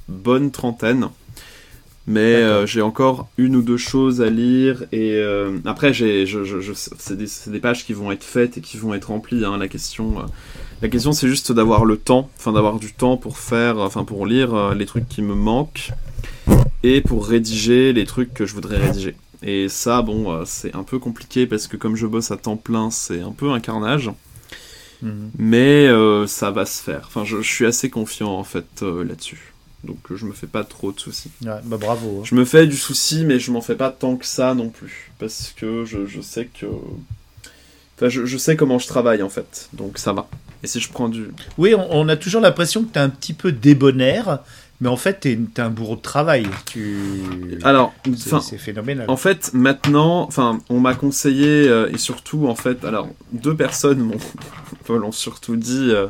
bonne 0.09 0.50
trentaine. 0.50 1.09
Mais 2.07 2.21
euh, 2.21 2.66
j'ai 2.66 2.83
encore 2.83 3.28
une 3.38 3.57
ou 3.57 3.62
deux 3.62 3.76
choses 3.76 4.21
à 4.21 4.28
lire. 4.30 4.85
Et 4.92 5.12
euh, 5.14 5.59
après, 5.64 5.92
j'ai, 5.95 6.26
je, 6.26 6.45
je, 6.45 6.61
je- 6.61 6.73
c'est, 6.75 7.16
des, 7.50 7.61
pages 7.61 7.87
qui 7.87 7.92
vont 7.92 8.11
être 8.12 8.25
faites 8.25 8.59
et 8.59 8.61
qui 8.61 8.76
vont 8.76 8.92
être 8.95 9.07
remplies. 9.07 9.45
hein. 9.45 9.57
La 9.59 9.69
question, 9.69 10.19
euh, 10.19 10.23
la 10.83 10.88
question, 10.88 11.12
c'est 11.12 11.28
juste 11.28 11.52
d'avoir 11.52 11.85
le 11.85 11.97
temps, 11.97 12.28
enfin 12.38 12.52
d'avoir 12.52 12.78
du 12.78 12.92
temps 12.92 13.16
pour 13.16 13.38
faire, 13.38 13.78
enfin 13.78 14.04
pour 14.04 14.26
lire 14.26 14.75
les 14.75 14.87
trucs 14.87 15.09
qui 15.09 15.23
me 15.23 15.35
manquent 15.35 15.90
et 16.83 17.00
pour 17.00 17.26
rédiger 17.26 17.92
les 17.92 18.07
trucs 18.07 18.35
que 18.35 18.45
je 18.47 18.54
voudrais 18.54 18.78
rédiger. 18.78 19.15
Et 19.43 19.69
ça, 19.69 20.03
bon, 20.03 20.33
euh, 20.33 20.45
c'est 20.47 20.75
un 20.76 20.83
peu 20.83 20.99
compliqué 20.99 21.47
parce 21.47 21.67
que 21.67 21.76
comme 21.76 21.97
je 21.97 22.07
bosse 22.07 22.31
à 22.31 22.37
temps 22.37 22.57
plein, 22.57 22.91
c'est 22.91 23.21
un 23.21 23.33
peu 23.33 23.50
un 23.50 23.61
carnage. 23.61 24.11
Mais 25.39 25.87
euh, 25.89 26.26
ça 26.26 26.50
va 26.50 26.67
se 26.67 26.83
faire. 26.83 27.05
Enfin, 27.07 27.25
je, 27.25 27.41
je 27.41 27.50
suis 27.50 27.65
assez 27.65 27.89
confiant 27.89 28.33
en 28.35 28.45
fait 28.45 28.67
euh, 28.83 29.03
là-dessus. 29.03 29.55
Donc 29.83 29.97
je 30.15 30.26
me 30.26 30.33
fais 30.33 30.47
pas 30.47 30.63
trop 30.63 30.93
de 30.93 31.00
soucis. 31.00 31.31
Ouais, 31.43 31.53
bah 31.65 31.79
bravo. 31.79 32.19
hein. 32.21 32.25
Je 32.25 32.35
me 32.35 32.45
fais 32.45 32.67
du 32.67 32.76
souci, 32.76 33.25
mais 33.25 33.39
je 33.39 33.50
m'en 33.50 33.63
fais 33.63 33.76
pas 33.76 33.89
tant 33.91 34.17
que 34.17 34.26
ça 34.26 34.55
non 34.55 34.69
plus. 34.69 35.11
Parce 35.19 35.55
que 35.57 35.87
je, 35.87 36.05
je 36.05 36.21
sais 36.21 36.45
que. 36.53 36.67
Enfin, 37.97 38.11
je, 38.11 38.26
je 38.26 38.37
sais 38.37 38.57
comment 38.57 38.79
je 38.79 38.89
travaille 38.89 39.23
en 39.23 39.31
fait. 39.31 39.71
Donc 39.73 39.97
ça 39.97 40.13
va. 40.13 40.29
Et 40.63 40.67
si 40.67 40.81
je 40.81 40.91
prends 40.93 41.09
du. 41.09 41.29
Oui, 41.57 41.75
on, 41.75 41.89
on 41.91 42.09
a 42.11 42.17
toujours 42.17 42.43
l'impression 42.43 42.83
que 42.85 42.93
tu 42.93 42.99
es 42.99 43.03
un 43.03 43.09
petit 43.09 43.33
peu 43.33 43.53
débonnaire, 43.53 44.41
mais 44.80 44.88
en 44.88 44.97
fait, 44.97 45.21
tu 45.21 45.28
es, 45.32 45.60
un 45.60 45.69
bourreau 45.71 45.97
de 45.97 46.00
travail. 46.00 46.47
Tu... 46.66 47.58
Alors, 47.62 47.93
C'est 48.16 48.58
phénoménal. 48.58 49.04
En 49.10 49.16
fait, 49.16 49.50
maintenant, 49.52 50.23
enfin, 50.23 50.58
on 50.71 50.80
m'a 50.80 50.95
conseillé, 50.95 51.69
euh, 51.69 51.90
et 51.93 51.99
surtout, 51.99 52.47
en 52.49 52.54
fait, 52.54 52.84
alors, 52.84 53.08
deux 53.32 53.54
personnes 53.54 53.99
m'ont 54.00 54.19
l'ont 54.97 55.12
surtout 55.12 55.56
dit, 55.56 55.90
euh, 55.90 56.06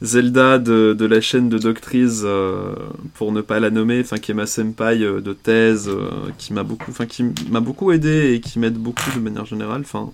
Zelda 0.00 0.58
de, 0.58 0.94
de 0.96 1.06
la 1.06 1.20
chaîne 1.20 1.48
de 1.48 1.58
Doctrice, 1.58 2.20
euh, 2.24 2.72
pour 3.14 3.32
ne 3.32 3.40
pas 3.40 3.58
la 3.58 3.70
nommer, 3.70 4.00
enfin, 4.00 4.18
qui 4.18 4.30
est 4.30 4.34
ma 4.34 4.46
senpai 4.46 5.02
euh, 5.02 5.20
de 5.20 5.32
thèse, 5.32 5.88
euh, 5.88 6.08
qui 6.38 6.52
m'a 6.52 6.62
beaucoup, 6.62 6.90
enfin, 6.92 7.06
qui 7.06 7.24
m'a 7.50 7.58
beaucoup 7.60 7.90
aidé 7.90 8.32
et 8.32 8.40
qui 8.40 8.60
m'aide 8.60 8.74
beaucoup 8.74 9.10
de 9.14 9.18
manière 9.20 9.44
générale, 9.44 9.80
enfin, 9.80 10.10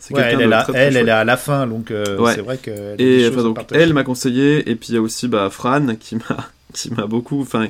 c'est 0.00 0.14
Ouais, 0.14 0.22
elle, 0.32 0.40
est 0.40 0.44
de 0.46 0.50
là- 0.50 0.62
très, 0.64 0.72
très 0.72 0.82
elle, 0.82 0.86
elle 0.96 1.02
chouette. 1.04 1.08
est 1.08 1.10
à 1.12 1.24
la 1.24 1.36
fin, 1.36 1.66
donc 1.68 1.90
Ouais. 1.90 2.34
c'est 2.34 2.40
vrai 2.42 2.58
que. 2.58 3.00
Et 3.00 3.28
enfin, 3.28 3.42
donc, 3.44 3.58
elle 3.70 3.94
m'a 3.94 4.02
conseillé, 4.02 4.68
et 4.68 4.74
puis 4.74 4.88
il 4.90 4.94
y 4.96 4.98
a 4.98 5.00
aussi 5.00 5.28
bah, 5.28 5.48
Fran 5.48 5.94
qui 5.94 6.16
m'a 6.16 6.48
qui 6.74 6.92
m'a 6.92 7.06
beaucoup. 7.06 7.40
Enfin, 7.40 7.68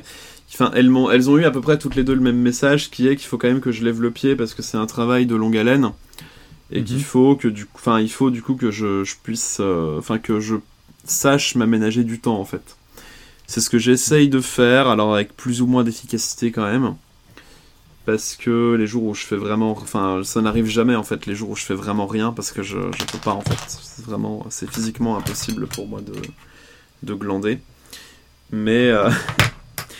enfin 0.53 0.71
elles, 0.75 0.89
m'ont, 0.89 1.09
elles 1.09 1.29
ont 1.29 1.37
eu 1.37 1.45
à 1.45 1.51
peu 1.51 1.61
près 1.61 1.77
toutes 1.77 1.95
les 1.95 2.03
deux 2.03 2.15
le 2.15 2.21
même 2.21 2.37
message 2.37 2.91
qui 2.91 3.07
est 3.07 3.15
qu'il 3.15 3.27
faut 3.27 3.37
quand 3.37 3.47
même 3.47 3.61
que 3.61 3.71
je 3.71 3.83
lève 3.83 4.01
le 4.01 4.11
pied 4.11 4.35
parce 4.35 4.53
que 4.53 4.61
c'est 4.61 4.77
un 4.77 4.85
travail 4.87 5.25
de 5.25 5.35
longue 5.35 5.57
haleine 5.57 5.91
et 6.71 6.81
Mhm. 6.81 6.85
qu'il 6.85 7.03
faut 7.03 7.35
que 7.35 7.47
du 7.47 7.65
coup, 7.65 7.73
enfin, 7.75 7.99
il 8.01 8.11
faut 8.11 8.31
du 8.31 8.41
coup 8.41 8.55
que 8.55 8.71
je, 8.71 9.03
je 9.03 9.15
puisse, 9.23 9.57
euh, 9.61 9.99
enfin, 9.99 10.17
que 10.19 10.39
je 10.39 10.55
sache 11.05 11.55
m'aménager 11.55 12.03
du 12.03 12.19
temps 12.19 12.39
en 12.39 12.45
fait. 12.45 12.77
C'est 13.47 13.61
ce 13.61 13.69
que 13.69 13.77
j'essaye 13.79 14.29
de 14.29 14.41
faire, 14.41 14.87
alors 14.87 15.13
avec 15.15 15.35
plus 15.37 15.61
ou 15.61 15.67
moins 15.67 15.83
d'efficacité 15.83 16.51
quand 16.51 16.65
même. 16.65 16.95
Parce 18.05 18.35
que 18.35 18.75
les 18.75 18.85
jours 18.85 19.03
où 19.03 19.15
je 19.15 19.23
fais 19.25 19.35
vraiment. 19.35 19.71
Enfin, 19.71 20.21
ça 20.23 20.41
n'arrive 20.41 20.67
jamais 20.67 20.95
en 20.95 21.03
fait, 21.03 21.25
les 21.25 21.33
jours 21.33 21.51
où 21.51 21.55
je 21.55 21.63
fais 21.63 21.73
vraiment 21.73 22.05
rien 22.05 22.31
parce 22.31 22.51
que 22.51 22.61
je, 22.61 22.77
je 22.97 23.03
peux 23.05 23.17
pas 23.17 23.33
en 23.33 23.41
fait. 23.41 23.57
C'est 23.67 24.05
vraiment. 24.05 24.45
C'est 24.49 24.69
physiquement 24.69 25.17
impossible 25.17 25.67
pour 25.67 25.87
moi 25.87 26.01
de, 26.01 26.13
de 27.03 27.13
glander. 27.15 27.59
Mais. 28.51 28.89
euh, 28.89 29.09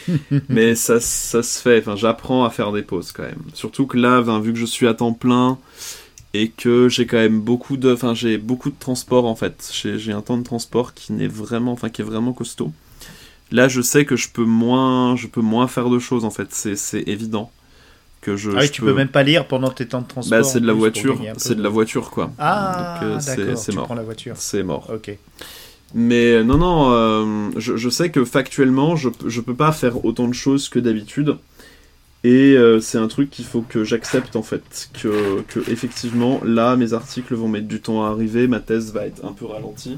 mais 0.50 0.76
ça, 0.76 1.00
ça 1.00 1.42
se 1.44 1.60
fait. 1.62 1.80
Enfin, 1.80 1.96
j'apprends 1.96 2.46
à 2.46 2.50
faire 2.50 2.72
des 2.72 2.82
pauses 2.84 3.12
quand 3.12 3.24
même. 3.24 3.42
Surtout 3.54 3.88
que 3.88 3.98
là, 3.98 4.22
vu 4.40 4.54
que 4.54 4.60
je 4.60 4.66
suis 4.66 4.88
à 4.88 4.94
temps 4.94 5.14
plein 5.14 5.58
et 6.34 6.50
que 6.50 6.90
j'ai 6.90 7.08
quand 7.08 7.18
même 7.18 7.40
beaucoup 7.42 7.78
de. 7.78 7.94
Enfin, 7.94 8.14
j'ai 8.14 8.38
beaucoup 8.38 8.70
de 8.70 8.76
transport 8.80 9.26
en 9.26 9.36
fait. 9.36 9.72
J'ai 9.98 10.12
un 10.12 10.22
temps 10.22 10.38
de 10.38 10.44
transport 10.44 10.94
qui 10.94 11.14
n'est 11.14 11.28
vraiment. 11.28 11.72
Enfin, 11.72 11.90
qui 11.90 12.02
est 12.02 12.06
vraiment 12.06 12.34
costaud. 12.34 12.72
Là, 13.52 13.68
je 13.68 13.82
sais 13.82 14.06
que 14.06 14.16
je 14.16 14.30
peux 14.30 14.44
moins, 14.46 15.16
je 15.16 15.28
peux 15.28 15.42
moins 15.42 15.68
faire 15.68 15.90
de 15.90 16.00
choses 16.00 16.26
en 16.26 16.32
fait. 16.32 16.48
C'est 16.52 17.02
évident 17.08 17.52
que 18.22 18.36
je. 18.36 18.52
Ah 18.52 18.60
oui, 18.62 18.68
je 18.68 18.72
tu 18.72 18.82
peux 18.82 18.94
même 18.94 19.08
pas 19.08 19.24
lire 19.24 19.48
pendant 19.48 19.70
tes 19.70 19.88
temps 19.88 20.02
de 20.02 20.08
transport. 20.08 20.40
Bah, 20.40 20.44
c'est 20.44 20.60
de 20.60 20.68
la 20.68 20.74
voiture. 20.74 21.20
C'est 21.38 21.56
de 21.56 21.64
la 21.64 21.70
voiture 21.70 22.10
quoi. 22.12 22.32
Ah, 22.38 23.04
euh, 23.04 23.20
c'est- 23.20 23.38
d'accord, 23.38 23.58
c'est 23.58 23.72
tu 23.72 23.78
mort. 23.78 23.86
prends 23.86 23.96
la 23.96 24.04
voiture. 24.04 24.36
C'est 24.38 24.64
mort. 24.64 24.90
Ok. 24.94 25.18
Mais 25.98 26.34
euh, 26.34 26.44
non, 26.44 26.58
non, 26.58 26.92
euh, 26.92 27.52
je, 27.56 27.90
sais 27.90 28.12
que 28.12 28.26
factuellement, 28.26 28.98
je, 28.98 29.10
je 29.26 29.40
peux 29.40 29.56
pas 29.56 29.72
faire 29.72 30.04
autant 30.04 30.28
de 30.28 30.34
choses 30.34 30.68
que 30.68 30.78
d'habitude. 30.78 31.38
Et 32.26 32.58
euh, 32.58 32.82
c'est 32.82 32.98
un 32.98 33.08
truc 33.08 33.30
qu'il 33.30 33.46
faut 33.46 33.62
que 33.62 33.86
j'accepte 33.86 34.36
en 34.36 34.44
fait. 34.44 34.90
Que, 35.02 35.42
effectivement, 35.72 36.42
là, 36.44 36.76
mes 36.76 36.92
articles 36.92 37.34
vont 37.34 37.48
mettre 37.48 37.70
du 37.70 37.80
temps 37.80 38.04
à 38.04 38.10
arriver, 38.10 38.48
ma 38.48 38.60
thèse 38.60 38.92
va 38.92 39.06
être 39.08 39.24
un 39.24 39.32
peu 39.32 39.46
ralentie. 39.46 39.98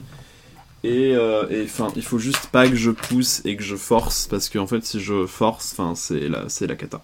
Et 0.84 1.18
enfin, 1.64 1.88
il 1.96 2.04
faut 2.04 2.20
juste 2.20 2.48
pas 2.52 2.70
que 2.70 2.76
je 2.76 2.92
pousse 2.92 3.42
et 3.44 3.58
que 3.58 3.64
je 3.64 3.76
force, 3.76 4.28
parce 4.30 4.50
qu'en 4.50 4.68
fait, 4.68 4.86
si 4.86 5.00
je 5.00 5.26
force, 5.26 5.76
c'est 5.96 6.30
la, 6.30 6.48
c'est 6.48 6.68
la 6.68 6.76
cata. 6.76 7.04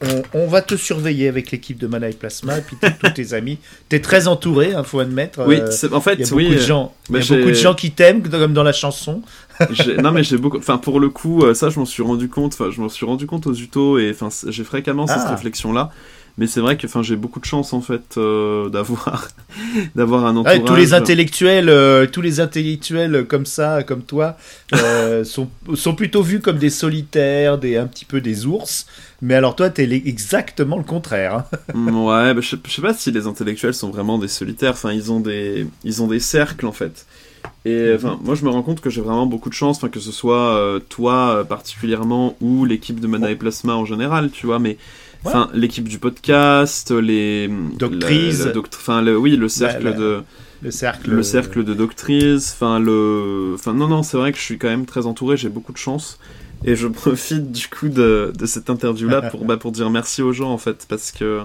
On, 0.00 0.22
on 0.32 0.46
va 0.46 0.62
te 0.62 0.76
surveiller 0.76 1.26
avec 1.26 1.50
l'équipe 1.50 1.76
de 1.76 1.88
Mana 1.88 2.08
et 2.08 2.12
Plasma 2.12 2.58
et 2.58 2.60
puis 2.60 2.76
tous 3.00 3.10
tes 3.10 3.34
amis. 3.34 3.58
T'es 3.88 4.00
très 4.00 4.28
entouré, 4.28 4.72
il 4.76 4.84
faut 4.84 5.00
admettre. 5.00 5.44
Oui, 5.44 5.58
euh, 5.60 5.88
en 5.92 6.00
fait, 6.00 6.14
il 6.14 6.20
y 6.20 6.22
a 6.22 6.26
beaucoup 6.26 6.36
oui. 6.36 6.50
de 6.50 6.58
gens, 6.58 6.94
bah, 7.10 7.18
y 7.18 7.22
a 7.22 7.36
beaucoup 7.36 7.48
de 7.48 7.54
gens 7.54 7.74
qui 7.74 7.90
t'aiment, 7.90 8.22
comme 8.22 8.52
dans 8.52 8.62
la 8.62 8.72
chanson. 8.72 9.22
Non 10.00 10.12
mais 10.12 10.22
j'ai 10.22 10.38
beaucoup 10.38 10.58
enfin 10.58 10.78
pour 10.78 11.00
le 11.00 11.08
coup 11.08 11.42
euh, 11.42 11.52
ça 11.52 11.68
je 11.68 11.80
m'en 11.80 11.84
suis 11.84 12.04
rendu 12.04 12.28
compte 12.28 12.52
enfin 12.54 12.70
je 12.72 12.80
m'en 12.80 12.88
suis 12.88 13.04
rendu 13.04 13.26
compte 13.26 13.48
aux 13.48 13.54
utos 13.54 13.98
et 13.98 14.12
enfin 14.14 14.28
j'ai 14.46 14.62
fréquemment 14.62 15.08
cette 15.08 15.16
Ah. 15.24 15.32
réflexion 15.34 15.72
là 15.72 15.90
Mais 16.38 16.46
c'est 16.46 16.60
vrai 16.60 16.76
que 16.76 16.86
enfin, 16.86 17.02
j'ai 17.02 17.16
beaucoup 17.16 17.40
de 17.40 17.44
chance 17.44 17.72
en 17.72 17.80
fait 17.80 18.16
euh, 18.16 18.68
d'avoir 18.70 19.28
d'avoir 19.96 20.24
un 20.24 20.36
entourage. 20.36 20.58
Ouais, 20.58 20.64
tous 20.64 20.74
les 20.76 20.94
intellectuels, 20.94 21.68
euh, 21.68 22.06
tous 22.06 22.20
les 22.22 22.40
intellectuels 22.40 23.26
comme 23.26 23.44
ça, 23.44 23.82
comme 23.82 24.02
toi, 24.02 24.36
euh, 24.74 25.24
sont, 25.24 25.48
sont 25.74 25.94
plutôt 25.94 26.22
vus 26.22 26.40
comme 26.40 26.58
des 26.58 26.70
solitaires, 26.70 27.58
des 27.58 27.76
un 27.76 27.86
petit 27.86 28.04
peu 28.04 28.20
des 28.20 28.46
ours. 28.46 28.86
Mais 29.20 29.34
alors 29.34 29.56
toi, 29.56 29.68
t'es 29.68 29.82
exactement 29.90 30.76
le 30.78 30.84
contraire. 30.84 31.34
hein. 31.34 31.44
Mm, 31.74 32.04
ouais, 32.04 32.34
bah, 32.34 32.40
je, 32.40 32.56
je 32.66 32.72
sais 32.72 32.82
pas 32.82 32.94
si 32.94 33.10
les 33.10 33.26
intellectuels 33.26 33.74
sont 33.74 33.90
vraiment 33.90 34.18
des 34.18 34.28
solitaires. 34.28 34.72
Enfin, 34.72 34.92
ils 34.92 35.10
ont 35.12 35.20
des 35.20 35.66
ils 35.84 36.02
ont 36.02 36.06
des 36.06 36.20
cercles 36.20 36.66
en 36.66 36.72
fait. 36.72 37.04
Et 37.64 37.92
enfin, 37.94 38.18
moi 38.22 38.34
je 38.34 38.44
me 38.44 38.50
rends 38.50 38.62
compte 38.62 38.80
que 38.80 38.90
j'ai 38.90 39.00
vraiment 39.00 39.26
beaucoup 39.26 39.48
de 39.48 39.54
chance, 39.54 39.76
enfin 39.76 39.88
que 39.88 40.00
ce 40.00 40.12
soit 40.12 40.54
euh, 40.56 40.80
toi 40.80 41.36
euh, 41.36 41.44
particulièrement 41.44 42.36
ou 42.40 42.64
l'équipe 42.64 43.00
de 43.00 43.06
Mana 43.06 43.30
et 43.30 43.36
Plasma 43.36 43.74
en 43.74 43.84
général, 43.84 44.30
tu 44.30 44.46
vois. 44.46 44.58
Mais 44.58 44.76
enfin, 45.24 45.50
l'équipe 45.54 45.88
du 45.88 45.98
podcast, 45.98 46.90
les 46.90 47.48
Doctrice. 47.78 48.40
la- 48.40 48.46
la 48.46 48.52
doct- 48.52 48.74
enfin 48.76 49.02
le 49.02 49.16
oui, 49.18 49.36
le 49.36 49.48
cercle 49.48 49.94
de 49.96 50.22
Le 50.62 50.70
cercle. 50.70 51.10
le 51.10 51.22
cercle 51.22 51.64
de 51.64 51.74
doctrice, 51.74 52.52
enfin 52.54 52.78
le, 52.80 53.52
enfin 53.54 53.74
non 53.74 53.88
non, 53.88 54.02
c'est 54.02 54.16
vrai 54.16 54.32
que 54.32 54.38
je 54.38 54.42
suis 54.44 54.58
quand 54.58 54.68
même 54.68 54.86
très 54.86 55.06
entouré, 55.06 55.36
j'ai 55.36 55.48
beaucoup 55.48 55.72
de 55.72 55.78
chance 55.78 56.18
et 56.64 56.74
je 56.76 56.86
profite 57.04 57.52
du 57.52 57.68
coup 57.68 57.88
de, 57.88 58.32
de 58.36 58.46
cette 58.46 58.68
interview 58.70 59.08
là 59.08 59.22
pour 59.22 59.44
bah, 59.44 59.56
pour 59.56 59.70
dire 59.72 59.90
merci 59.90 60.22
aux 60.22 60.32
gens 60.32 60.50
en 60.50 60.58
fait 60.58 60.86
parce 60.88 61.12
que 61.12 61.42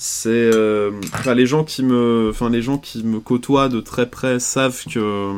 c'est, 0.00 0.28
euh, 0.28 0.92
les 1.34 1.46
gens 1.46 1.64
qui 1.64 1.82
me, 1.82 2.28
enfin 2.30 2.50
les 2.50 2.62
gens 2.62 2.78
qui 2.78 3.02
me 3.02 3.18
côtoient 3.20 3.68
de 3.68 3.80
très 3.80 4.08
près 4.08 4.38
savent 4.38 4.84
que 4.92 5.32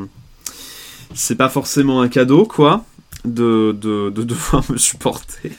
c'est 1.14 1.34
pas 1.36 1.48
forcément 1.48 2.02
un 2.02 2.08
cadeau 2.08 2.44
quoi 2.44 2.84
de 3.24 3.74
de, 3.80 4.10
de 4.10 4.22
devoir 4.32 4.64
me 4.70 4.76
supporter. 4.76 5.52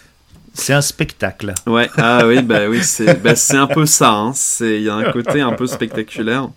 C'est 0.62 0.74
un 0.74 0.82
spectacle. 0.82 1.56
Ouais, 1.65 1.89
ah 1.97 2.28
oui, 2.28 2.43
bah 2.43 2.69
oui, 2.69 2.84
c'est 2.84 3.15
bah, 3.24 3.36
c'est 3.36 3.58
un 3.58 3.65
peu 3.65 3.88
ça. 3.88 4.12
hein. 4.12 4.32
C'est 4.36 4.76
il 4.78 4.84
y 4.84 4.89
a 4.89 4.93
un 4.95 5.12
côté 5.12 5.41
un 5.41 5.54
peu 5.54 5.65
spectaculaire. 5.65 6.50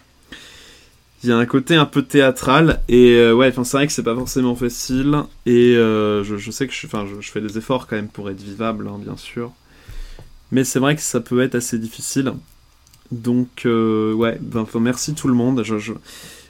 Il 1.23 1.31
y 1.31 1.33
a 1.33 1.39
un 1.39 1.47
côté 1.47 1.75
un 1.75 1.87
peu 1.87 2.03
théâtral 2.03 2.83
et 2.87 3.13
euh, 3.17 3.33
ouais, 3.33 3.51
c'est 3.51 3.77
vrai 3.79 3.87
que 3.87 3.93
c'est 3.95 4.03
pas 4.03 4.15
forcément 4.15 4.55
facile 4.57 5.23
et 5.47 5.75
euh, 5.75 6.23
je, 6.23 6.37
je 6.37 6.51
sais 6.51 6.69
que 6.69 6.75
je, 6.75 6.87
fais 7.23 7.41
des 7.41 7.57
efforts 7.57 7.87
quand 7.87 7.97
même 7.97 8.09
pour 8.09 8.29
être 8.29 8.43
vivable, 8.43 8.89
hein, 8.89 8.99
bien 8.99 9.17
sûr. 9.17 9.53
Mais 10.53 10.65
c'est 10.65 10.81
vrai 10.81 10.97
que 10.97 11.01
ça 11.01 11.21
peut 11.21 11.41
être 11.41 11.55
assez 11.55 11.79
difficile. 11.79 12.35
Donc 13.11 13.63
euh, 13.65 14.13
ouais, 14.13 14.37
ben, 14.39 14.67
merci 14.81 15.15
tout 15.15 15.29
le 15.29 15.35
monde. 15.35 15.63
Je, 15.65 15.79
je, 15.79 15.95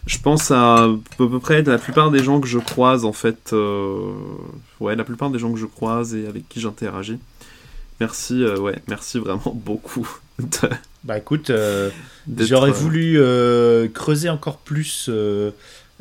je 0.07 0.19
pense 0.19 0.51
à, 0.51 0.87
à 0.87 0.89
peu 1.19 1.39
près 1.39 1.63
la 1.63 1.79
plupart 1.79 2.11
des 2.11 2.25
gens 2.25 2.41
que 2.41 2.49
je 2.49 2.59
croise 2.59 3.05
en 3.05 3.13
fait. 3.13 3.53
euh, 3.53 4.13
ouais, 4.81 4.97
la 4.97 5.05
plupart 5.05 5.31
des 5.31 5.39
gens 5.39 5.53
que 5.53 5.61
je 5.61 5.67
croise 5.67 6.17
et 6.17 6.27
avec 6.27 6.49
qui 6.49 6.59
j'interagis. 6.61 7.21
Merci, 8.01 8.43
euh, 8.43 8.59
ouais, 8.59 8.77
merci 8.89 9.19
vraiment 9.19 9.53
beaucoup. 9.55 10.09
de- 10.39 10.69
Bah 11.05 11.19
écoute, 11.19 11.51
euh, 11.51 11.91
j'aurais 12.39 12.71
euh, 12.71 12.73
voulu 12.73 13.21
euh, 13.21 13.89
creuser 13.89 14.29
encore 14.31 14.59
plus 14.59 15.09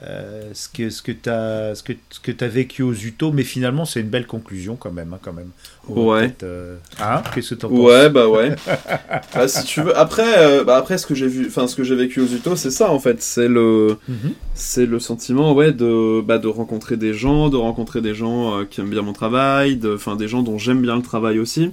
euh, 0.01 0.49
ce 0.53 0.67
que 0.67 0.89
ce 0.89 1.03
que 1.03 1.11
t'as 1.11 1.75
ce 1.75 1.83
que 1.83 1.93
ce 2.09 2.19
que 2.19 2.31
t'as 2.31 2.47
vécu 2.47 2.81
aux 2.81 2.93
Utos, 2.93 3.31
mais 3.31 3.43
finalement 3.43 3.85
c'est 3.85 3.99
une 4.01 4.09
belle 4.09 4.25
conclusion 4.25 4.75
quand 4.75 4.91
même, 4.91 5.13
hein, 5.13 5.19
quand 5.21 5.33
même. 5.33 5.49
Va 5.87 6.01
Ouais. 6.01 6.35
euh, 6.41 6.77
Hein 6.99 7.21
Qu'est-ce 7.33 7.51
que 7.51 7.55
t'en 7.61 7.69
penses 7.69 7.77
Ouais, 7.79 8.09
bah 8.09 8.27
ouais. 8.27 8.55
Bah, 9.35 9.47
si 9.47 9.63
tu 9.65 9.81
veux. 9.81 9.95
Après, 9.97 10.37
euh, 10.39 10.63
bah 10.63 10.77
après 10.77 10.97
ce 10.97 11.05
que 11.05 11.13
j'ai 11.13 11.27
vu, 11.27 11.45
enfin 11.47 11.67
ce 11.67 11.75
que 11.75 11.83
j'ai 11.83 11.95
vécu 11.95 12.21
aux 12.21 12.25
Utos, 12.27 12.55
c'est 12.55 12.71
ça 12.71 12.91
en 12.91 12.99
fait. 12.99 13.21
C'est 13.21 13.47
le, 13.47 13.97
Mhm. 14.09 14.31
c'est 14.55 14.87
le 14.87 14.99
sentiment, 14.99 15.53
ouais, 15.53 15.71
de, 15.71 16.21
bah, 16.21 16.39
de 16.39 16.47
rencontrer 16.47 16.97
des 16.97 17.13
gens, 17.13 17.49
de 17.49 17.57
rencontrer 17.57 18.01
des 18.01 18.15
gens 18.15 18.59
euh, 18.61 18.65
qui 18.65 18.81
aiment 18.81 18.89
bien 18.89 19.03
mon 19.03 19.13
travail, 19.13 19.77
de, 19.77 19.93
enfin 19.93 20.15
des 20.15 20.27
gens 20.27 20.41
dont 20.41 20.57
j'aime 20.57 20.81
bien 20.81 20.95
le 20.95 21.03
travail 21.03 21.37
aussi. 21.39 21.71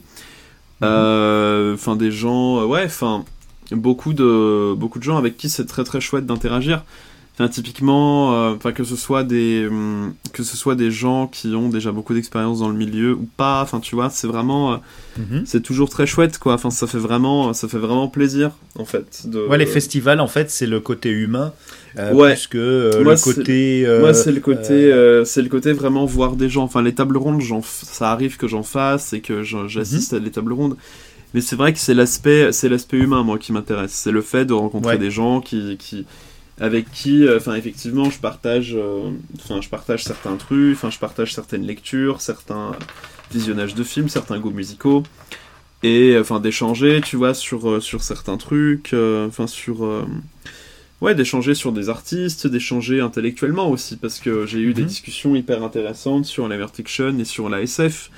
Euh, 0.82 1.74
Enfin 1.74 1.96
des 1.96 2.10
gens, 2.10 2.60
euh, 2.60 2.64
ouais, 2.64 2.84
enfin 2.84 3.24
beaucoup 3.72 4.12
de, 4.12 4.74
beaucoup 4.74 4.98
de 4.98 5.04
gens 5.04 5.16
avec 5.16 5.36
qui 5.36 5.48
c'est 5.48 5.66
très 5.66 5.84
très 5.84 6.00
chouette 6.00 6.26
d'interagir. 6.26 6.84
Enfin, 7.40 7.48
typiquement, 7.48 8.34
euh, 8.34 8.54
enfin 8.54 8.72
que 8.72 8.84
ce 8.84 8.96
soit 8.96 9.24
des, 9.24 9.66
hum, 9.66 10.12
que 10.34 10.42
ce 10.42 10.58
soit 10.58 10.74
des 10.74 10.90
gens 10.90 11.26
qui 11.26 11.54
ont 11.54 11.70
déjà 11.70 11.90
beaucoup 11.90 12.12
d'expérience 12.12 12.58
dans 12.58 12.68
le 12.68 12.74
milieu 12.74 13.14
ou 13.14 13.26
pas. 13.38 13.62
Enfin, 13.62 13.80
tu 13.80 13.94
vois, 13.94 14.10
c'est 14.10 14.26
vraiment. 14.26 14.74
euh, 14.74 14.76
Mhm. 15.18 15.42
c'est 15.46 15.60
toujours 15.62 15.88
très 15.90 16.06
chouette 16.06 16.38
quoi 16.38 16.54
enfin 16.54 16.70
ça 16.70 16.86
fait 16.86 16.96
vraiment 16.98 17.52
ça 17.52 17.66
fait 17.66 17.78
vraiment 17.78 18.06
plaisir 18.08 18.52
en 18.78 18.84
fait 18.84 19.22
de 19.26 19.44
Ouais, 19.44 19.58
les 19.58 19.66
festivals, 19.66 20.20
en 20.20 20.28
fait, 20.28 20.50
c'est 20.50 20.66
le 20.68 20.78
côté 20.80 21.10
humain, 21.10 21.52
euh, 21.98 22.12
Ouais. 22.14 22.34
plus 22.34 22.46
que 22.46 23.02
Moi, 23.02 23.12
le 23.12 23.16
c'est- 23.16 23.34
côté. 23.34 23.86
moi 24.00 24.14
c'est 24.14 24.32
le 24.32 24.40
côté 24.40 25.22
c'est 25.24 25.42
le 25.42 25.48
côté 25.48 25.72
vraiment 25.72 26.04
voir 26.06 26.36
des 26.36 26.48
gens 26.48 26.62
enfin 26.62 26.80
les 26.82 26.94
tables 26.94 27.16
rondes 27.16 27.42
ça 27.62 28.12
arrive 28.12 28.36
que 28.36 28.46
j'en 28.48 28.62
fasse 28.62 29.12
et 29.12 29.20
que 29.20 29.42
j'assiste 29.42 30.12
à 30.12 30.20
des 30.20 30.30
tables 30.30 30.52
rondes 30.52 30.76
mais 31.34 31.40
c'est 31.40 31.56
vrai 31.56 31.72
que 31.72 31.78
c'est 31.80 31.94
l'aspect 31.94 32.52
c'est 32.52 32.68
l'aspect 32.68 32.98
humain 32.98 33.22
moi 33.24 33.36
qui 33.38 33.52
m'intéresse 33.52 33.92
c'est 33.92 34.12
le 34.12 34.22
fait 34.22 34.44
de 34.44 34.52
rencontrer 34.52 34.92
Ouais. 34.92 34.98
des 34.98 35.10
gens 35.10 35.40
qui 35.40 35.76
qui 35.78 36.06
avec 36.60 36.90
qui 36.92 37.26
euh, 37.26 37.38
enfin 37.38 37.54
effectivement 37.54 38.10
je 38.10 38.18
partage 38.18 38.74
euh, 38.76 39.10
enfin 39.36 39.60
je 39.60 39.68
partage 39.68 40.04
certains 40.04 40.36
trucs 40.36 40.76
enfin 40.76 40.90
je 40.90 40.98
partage 40.98 41.34
certaines 41.34 41.66
lectures 41.66 42.20
certains 42.20 42.72
visionnages 43.32 43.74
de 43.74 43.82
films 43.82 44.08
certains 44.08 44.38
goûts 44.38 44.50
musicaux 44.50 45.02
et 45.82 46.12
euh, 46.14 46.20
enfin 46.20 46.38
d'échanger 46.40 47.00
tu 47.02 47.16
vois 47.16 47.32
sur 47.34 47.82
sur 47.82 48.02
certains 48.02 48.36
trucs 48.36 48.92
enfin 48.94 49.46
sur 49.46 50.04
ouais 51.00 51.14
d'échanger 51.14 51.54
sur 51.54 51.72
des 51.72 51.88
artistes 51.88 52.46
d'échanger 52.46 53.00
intellectuellement 53.00 53.70
aussi 53.70 53.96
parce 53.96 54.18
que 54.18 54.44
j'ai 54.46 54.58
eu 54.60 54.74
des 54.74 54.82
Mhm. 54.82 54.88
discussions 54.88 55.34
hyper 55.34 55.62
intéressantes 55.62 56.26
sur 56.26 56.46
la 56.46 56.68
fiction 56.68 57.18
et 57.18 57.24
sur 57.24 57.48
la 57.48 57.62
SF 57.62 58.10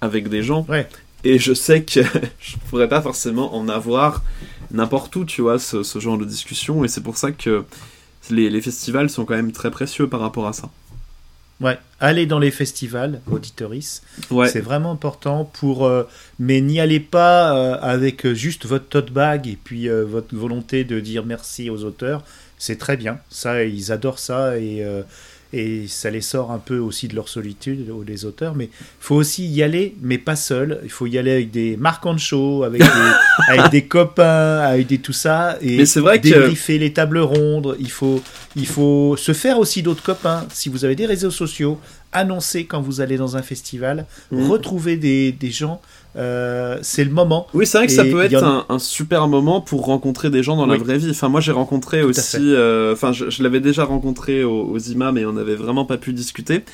avec 0.00 0.28
des 0.28 0.42
gens 0.44 0.64
Ouais. 0.68 0.88
et 1.24 1.40
je 1.40 1.52
sais 1.52 1.82
que 1.82 2.00
je 2.40 2.56
pourrais 2.70 2.88
pas 2.88 3.02
forcément 3.02 3.56
en 3.56 3.68
avoir 3.68 4.22
n'importe 4.72 5.14
où 5.16 5.24
tu 5.24 5.42
vois 5.42 5.58
ce, 5.58 5.82
ce 5.82 5.98
genre 5.98 6.18
de 6.18 6.24
discussion 6.24 6.84
et 6.84 6.88
c'est 6.88 7.02
pour 7.02 7.16
ça 7.16 7.30
que 7.32 7.64
les, 8.30 8.50
les 8.50 8.60
festivals 8.60 9.10
sont 9.10 9.24
quand 9.24 9.34
même 9.36 9.52
très 9.52 9.70
précieux 9.70 10.08
par 10.08 10.20
rapport 10.20 10.46
à 10.46 10.52
ça 10.52 10.70
Ouais, 11.60 11.78
aller 12.00 12.26
dans 12.26 12.40
les 12.40 12.50
festivals, 12.50 13.20
auditoris, 13.30 14.02
ouais 14.32 14.48
c'est 14.48 14.60
vraiment 14.60 14.90
important 14.90 15.44
pour. 15.44 15.86
euh, 15.86 16.08
mais 16.40 16.60
n'y 16.60 16.80
allez 16.80 16.98
pas 16.98 17.56
euh, 17.56 17.78
avec 17.80 18.26
juste 18.32 18.66
votre 18.66 18.88
tote 18.88 19.12
bag 19.12 19.46
et 19.46 19.56
puis 19.62 19.88
euh, 19.88 20.04
votre 20.04 20.34
volonté 20.34 20.82
de 20.82 20.98
dire 20.98 21.24
merci 21.24 21.70
aux 21.70 21.84
auteurs. 21.84 22.24
C'est 22.58 22.78
très 22.78 22.96
bien, 22.96 23.18
ça, 23.30 23.62
ils 23.64 23.92
adorent 23.92 24.18
ça 24.18 24.58
et, 24.58 24.84
et 25.52 25.86
ça 25.88 26.10
les 26.10 26.20
sort 26.22 26.50
un 26.50 26.58
peu 26.58 26.78
aussi 26.78 27.08
de 27.08 27.14
leur 27.14 27.28
solitude, 27.28 27.90
aux- 27.90 28.02
les 28.02 28.24
auteurs. 28.24 28.54
Mais 28.54 28.64
il 28.66 28.70
faut 29.00 29.16
aussi 29.16 29.46
y 29.46 29.62
aller, 29.62 29.94
mais 30.00 30.18
pas 30.18 30.36
seul. 30.36 30.80
Il 30.84 30.90
faut 30.90 31.06
y 31.06 31.18
aller 31.18 31.30
avec 31.32 31.50
des 31.50 31.76
marquants 31.76 32.14
de 32.14 32.18
show, 32.18 32.62
avec 32.64 32.80
des, 32.82 32.88
avec 33.48 33.70
des 33.70 33.84
copains, 33.84 34.58
avec 34.60 34.86
des 34.86 34.98
tout 34.98 35.12
ça. 35.12 35.58
Et 35.60 35.76
Mais 35.78 35.86
c'est 35.86 36.00
vrai 36.00 36.20
que- 36.20 36.28
débriefer 36.28 36.78
les 36.78 36.92
tables 36.92 37.18
rondes. 37.18 37.76
Il 37.78 37.90
faut, 37.90 38.22
il 38.56 38.66
faut 38.66 39.16
se 39.16 39.32
faire 39.32 39.58
aussi 39.58 39.82
d'autres 39.82 40.02
copains. 40.02 40.46
Si 40.52 40.68
vous 40.68 40.84
avez 40.84 40.96
des 40.96 41.06
réseaux 41.06 41.30
sociaux, 41.30 41.78
annoncez 42.12 42.66
quand 42.66 42.80
vous 42.80 43.00
allez 43.00 43.16
dans 43.16 43.36
un 43.36 43.42
festival, 43.42 44.06
Mhm. 44.30 44.50
retrouvez 44.50 44.96
des, 44.96 45.32
des 45.32 45.50
gens. 45.50 45.80
Euh, 46.16 46.78
c'est 46.82 47.04
le 47.04 47.10
moment. 47.10 47.46
Oui, 47.54 47.66
c'est 47.66 47.78
vrai 47.78 47.86
que 47.86 47.92
ça 47.92 48.04
Et 48.04 48.10
peut 48.10 48.22
être 48.22 48.42
en 48.42 48.46
un, 48.46 48.66
un 48.68 48.78
super 48.78 49.28
moment 49.28 49.60
pour 49.60 49.84
rencontrer 49.86 50.30
des 50.30 50.42
gens 50.42 50.56
dans 50.56 50.66
la 50.66 50.76
vraie 50.76 50.98
vie. 50.98 51.10
Enfin, 51.10 51.28
moi, 51.28 51.40
j'ai 51.40 51.52
rencontré 51.52 52.02
aussi. 52.02 52.36
euh, 52.54 52.92
Enfin, 52.92 53.12
je, 53.12 53.30
je 53.30 53.42
l'avais 53.42 53.60
déjà 53.60 53.84
rencontré 53.84 54.44
aux, 54.44 54.62
aux 54.64 54.78
IMA, 54.78 55.12
mais 55.12 55.24
on 55.24 55.32
n'avait 55.32 55.54
vraiment 55.56 55.84
pas 55.86 55.96
pu 55.98 56.12
discuter. 56.12 56.64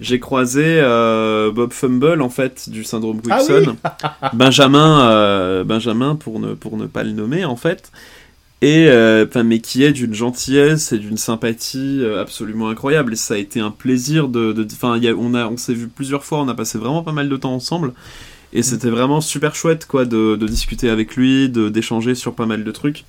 J'ai 0.00 0.18
croisé 0.20 0.64
euh, 0.66 1.50
Bob 1.52 1.72
Fumble, 1.72 2.20
en 2.22 2.28
fait, 2.28 2.68
du 2.68 2.84
syndrome 2.84 3.20
Ah 3.30 3.38
Quickson. 3.46 3.76
Benjamin, 4.32 5.62
Benjamin 5.64 6.16
pour 6.16 6.40
ne, 6.40 6.54
pour 6.54 6.76
ne 6.76 6.86
pas 6.86 7.02
le 7.04 7.12
nommer, 7.12 7.44
en 7.44 7.56
fait. 7.56 7.90
Et, 8.62 8.88
enfin, 8.88 9.42
mais 9.42 9.58
qui 9.60 9.84
est 9.84 9.92
d'une 9.92 10.14
gentillesse 10.14 10.92
et 10.92 10.98
d'une 10.98 11.18
sympathie 11.18 12.02
absolument 12.20 12.68
incroyable. 12.70 13.12
Et 13.12 13.16
ça 13.16 13.34
a 13.34 13.36
été 13.36 13.60
un 13.60 13.70
plaisir 13.70 14.28
de. 14.28 14.66
Enfin, 14.72 14.98
on, 15.18 15.34
a- 15.34 15.46
on 15.46 15.56
s'est 15.56 15.74
vu 15.74 15.88
plusieurs 15.88 16.24
fois, 16.24 16.38
on 16.40 16.48
a 16.48 16.54
passé 16.54 16.78
vraiment 16.78 17.02
pas 17.02 17.12
mal 17.12 17.28
de 17.28 17.36
temps 17.36 17.54
ensemble. 17.54 17.92
Et 18.54 18.62
c'était 18.62 18.88
vraiment 18.90 19.20
super 19.20 19.54
chouette, 19.56 19.84
quoi, 19.86 20.04
de, 20.04 20.36
de 20.36 20.46
discuter 20.46 20.88
avec 20.88 21.16
lui, 21.16 21.48
d'échanger 21.48 22.14
sur 22.14 22.34
pas 22.34 22.46
mal 22.46 22.62
de 22.64 22.70
trucs. 22.70 23.04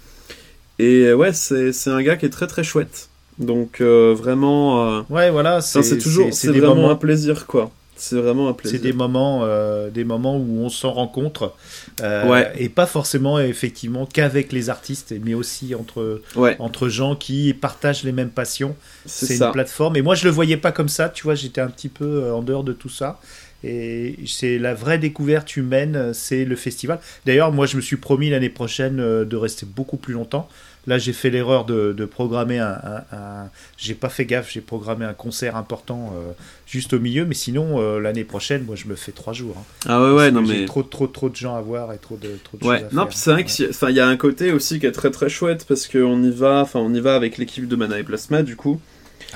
Et 0.79 1.13
ouais, 1.13 1.31
c'est 1.34 1.71
c'est 1.71 1.89
un 1.91 2.01
gars 2.01 2.15
qui 2.17 2.25
est 2.25 2.29
très 2.29 2.47
très 2.47 2.63
chouette. 2.63 3.10
Donc 3.39 3.79
euh, 3.81 4.13
vraiment, 4.17 4.97
euh, 4.97 5.01
Ouais, 5.10 5.29
voilà. 5.29 5.62
c'est 5.62 5.97
toujours, 5.97 6.34
c'est 6.34 6.47
vraiment 6.49 6.75
moments- 6.75 6.89
un 6.91 6.95
plaisir, 6.95 7.45
quoi. 7.45 7.71
C'est 7.97 8.17
vraiment 8.17 8.49
un 8.49 8.51
C'est 8.51 8.58
plaisir. 8.58 8.81
des 8.81 8.91
moments, 8.91 9.41
euh, 9.45 9.89
des 9.89 10.03
moments 10.03 10.36
où 10.36 10.60
on 10.60 10.67
s'en 10.67 10.91
rencontre, 10.91 11.53
euh, 12.01 12.27
Ouais. 12.29 12.51
et 12.58 12.67
pas 12.67 12.86
forcément 12.88 13.39
effectivement 13.39 14.05
qu'avec 14.05 14.51
les 14.51 14.69
artistes, 14.69 15.13
mais 15.23 15.34
aussi 15.34 15.75
entre 15.75 16.21
Ouais, 16.36 16.58
entre 16.60 16.89
gens 16.89 17.15
qui 17.15 17.53
partagent 17.53 18.03
les 18.03 18.12
mêmes 18.12 18.31
passions. 18.31 18.75
c'est 19.05 19.27
C'est 19.27 19.38
une 19.45 19.51
plateforme. 19.53 19.95
Et 19.95 20.01
moi, 20.01 20.13
je 20.15 20.25
le 20.25 20.29
voyais 20.31 20.58
pas 20.58 20.73
comme 20.73 20.89
ça. 20.89 21.08
Tu 21.08 21.23
vois, 21.23 21.36
j'étais 21.36 21.62
un 21.62 21.69
petit 21.69 21.88
peu 21.88 22.31
en 22.34 22.41
dehors 22.41 22.65
de 22.65 22.73
tout 22.73 22.89
ça. 22.89 23.17
Et 23.65 24.15
c'est 24.28 24.58
la 24.60 24.73
vraie 24.73 24.97
découverte 24.99 25.56
humaine, 25.58 26.13
c'est 26.13 26.45
le 26.45 26.56
festival. 26.56 26.99
D'ailleurs, 27.25 27.51
moi, 27.51 27.65
je 27.65 27.75
me 27.78 27.82
suis 27.82 27.97
promis 27.97 28.30
l'année 28.30 28.49
prochaine 28.49 28.99
euh, 28.99 29.25
de 29.25 29.36
rester 29.36 29.65
beaucoup 29.65 29.97
plus 29.97 30.13
longtemps 30.13 30.47
Là, 30.88 30.99
j'ai 30.99 31.13
fait 31.13 31.32
l'erreur 31.32 31.65
de, 31.65 31.93
de 31.93 32.06
programmer 32.06 32.60
un. 32.60 32.78
un- 33.12 33.17
un- 33.17 33.49
J'ai 33.75 33.95
pas 33.95 34.08
fait 34.10 34.25
gaffe, 34.25 34.51
j'ai 34.51 34.62
programmé 34.62 35.04
un 35.04 35.15
concert 35.15 35.56
important 35.56 36.13
euh, 36.15 36.32
juste 36.67 36.93
au 36.93 36.99
milieu, 36.99 37.25
mais 37.25 37.34
sinon, 37.34 37.82
euh, 37.82 37.99
l'année 37.99 38.23
prochaine, 38.23 38.63
moi, 38.65 38.75
je 38.75 38.86
me 38.86 38.93
fais 38.93 39.12
trois 39.12 39.34
jours. 39.34 39.56
hein. 39.58 39.63
Ah 39.88 39.99
ouais, 40.04 40.12
ouais, 40.12 40.32
Parce 40.32 40.45
non 40.47 40.54
mais. 40.54 40.65
Trop, 40.65 40.84
trop, 40.84 41.08
trop 41.08 41.30
de 41.30 41.36
gens 41.36 41.56
à 41.56 41.62
voir 41.62 41.91
et 41.91 41.97
trop 41.97 42.17
de, 42.17 42.30
trop 42.43 42.58
de 42.60 42.63
Ouais, 42.67 42.82
choses 42.82 42.88
à 42.91 42.95
non, 42.95 43.08
c'est 43.10 43.32
vrai 43.32 43.41
Ouais. 43.43 43.45
qu'il 43.47 43.95
y 43.95 43.99
a 43.99 44.08
un 44.08 44.15
côté 44.17 44.51
aussi 44.51 44.80
qui 44.80 44.86
est 44.86 44.91
très 44.91 45.10
très 45.10 45.28
chouette 45.28 45.65
parce 45.67 45.88
qu'on 45.88 46.21
y 46.21 46.30
va, 46.30 46.62
enfin, 46.62 46.80
on 46.82 46.93
y 46.93 46.99
va 46.99 47.15
avec 47.15 47.39
l'équipe 47.39 47.67
de 47.67 47.75
Mana 47.75 47.97
et 47.97 48.04
Plasma 48.04 48.43
du 48.43 48.56
coup. 48.56 48.80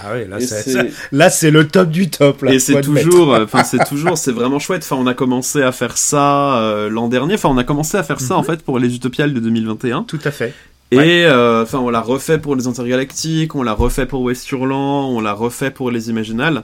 Ah 0.03 0.13
ouais, 0.13 0.27
là, 0.27 0.39
c'est- 0.39 0.69
ça- 0.69 0.83
là, 1.11 1.29
c'est 1.29 1.51
le 1.51 1.67
top 1.67 1.89
du 1.89 2.09
top. 2.09 2.41
Là, 2.43 2.53
Et 2.53 2.59
c'est 2.59 2.81
toujours, 2.81 3.33
euh, 3.33 3.43
enfin 3.45 3.63
c'est 3.63 3.83
toujours, 3.87 4.17
c'est 4.17 4.31
vraiment 4.31 4.59
chouette. 4.59 4.81
Enfin, 4.83 4.95
on 5.01 5.07
a 5.07 5.13
commencé 5.13 5.61
à 5.61 5.71
faire 5.71 5.97
ça 5.97 6.57
euh, 6.59 6.89
l'an 6.89 7.07
dernier. 7.07 7.33
Enfin, 7.35 7.49
on 7.49 7.57
a 7.57 7.63
commencé 7.63 7.97
à 7.97 8.03
faire 8.03 8.19
ça 8.19 8.35
Mhm. 8.35 8.39
en 8.39 8.43
fait 8.43 8.61
pour 8.63 8.79
les 8.79 8.95
Utopiales 8.95 9.33
de 9.33 9.39
2021. 9.39 10.03
Tout 10.03 10.19
à 10.23 10.31
fait. 10.31 10.53
Et 10.91 11.25
euh, 11.25 11.63
enfin, 11.63 11.77
on 11.79 11.89
l'a 11.89 12.01
refait 12.01 12.39
pour 12.39 12.55
les 12.55 12.65
Intergalactiques, 12.67 13.53
on 13.55 13.61
l'a 13.63 13.73
refait 13.73 14.05
pour 14.07 14.21
West 14.21 14.49
Hurlant, 14.51 15.09
on 15.09 15.19
l'a 15.21 15.33
refait 15.33 15.69
pour 15.69 15.91
les 15.91 16.09
Imaginales, 16.09 16.63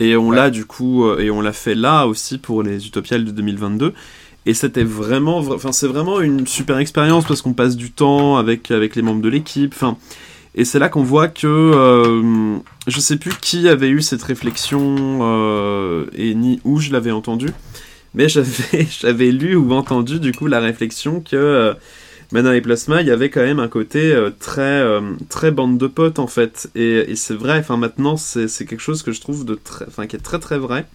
et 0.00 0.16
on 0.16 0.28
Ouais. 0.28 0.36
l'a 0.36 0.48
du 0.50 0.64
coup, 0.64 1.06
et 1.18 1.30
on 1.30 1.42
l'a 1.42 1.52
fait 1.52 1.74
là 1.74 2.06
aussi 2.06 2.38
pour 2.38 2.62
les 2.62 2.86
Utopiales 2.86 3.24
de 3.26 3.30
2022. 3.30 3.92
Et 4.46 4.54
c'était 4.54 4.84
vraiment, 4.84 5.42
vra- 5.42 5.56
enfin, 5.56 5.72
c'est 5.72 5.86
vraiment 5.88 6.20
une 6.22 6.46
super 6.46 6.78
expérience 6.78 7.26
parce 7.26 7.42
qu'on 7.42 7.52
passe 7.52 7.76
du 7.76 7.90
temps 7.90 8.38
avec 8.38 8.70
avec 8.70 8.96
les 8.96 9.02
membres 9.02 9.20
de 9.20 9.28
l'équipe. 9.28 9.74
Enfin, 9.74 9.98
et 10.58 10.64
c'est 10.64 10.80
là 10.80 10.88
qu'on 10.88 11.04
voit 11.04 11.28
que 11.28 11.46
euh, 11.46 12.58
je 12.88 12.98
sais 12.98 13.16
plus 13.16 13.30
qui 13.40 13.68
avait 13.68 13.88
eu 13.88 14.02
cette 14.02 14.24
réflexion 14.24 15.20
euh, 15.22 16.06
et 16.16 16.34
ni 16.34 16.60
où 16.64 16.80
je 16.80 16.90
l'avais 16.90 17.12
entendu, 17.12 17.46
mais 18.12 18.26
j'avais 18.28 19.30
lu 19.30 19.54
ou 19.54 19.72
entendu 19.72 20.18
du 20.18 20.32
coup 20.32 20.48
la 20.48 20.58
réflexion 20.58 21.20
que 21.20 21.36
euh, 21.36 21.74
Mana 22.32 22.56
et 22.56 22.60
Plasma, 22.60 23.02
il 23.02 23.06
y 23.06 23.12
avait 23.12 23.30
quand 23.30 23.40
même 23.40 23.60
un 23.60 23.68
côté 23.68 24.12
euh, 24.12 24.30
très 24.30 24.62
euh, 24.62 25.00
très 25.28 25.52
bande 25.52 25.78
de 25.78 25.86
potes 25.86 26.18
en 26.18 26.26
fait, 26.26 26.68
et, 26.74 27.14
c'est 27.14 27.36
vrai. 27.36 27.60
Enfin 27.60 27.76
maintenant, 27.76 28.16
c'est 28.16 28.48
quelque 28.66 28.80
chose 28.80 29.04
que 29.04 29.12
je 29.12 29.20
trouve 29.20 29.44
de 29.44 29.56
enfin 29.86 30.08
qui 30.08 30.16
est 30.16 30.20
très 30.20 30.40
très 30.40 30.58
vrai. 30.58 30.86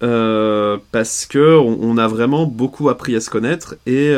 Parce 0.00 1.26
que 1.26 1.58
on, 1.58 1.96
a 1.98 2.08
vraiment 2.08 2.46
beaucoup 2.46 2.88
appris 2.88 3.14
à 3.14 3.20
se 3.20 3.30
connaître 3.30 3.76
et 3.86 4.12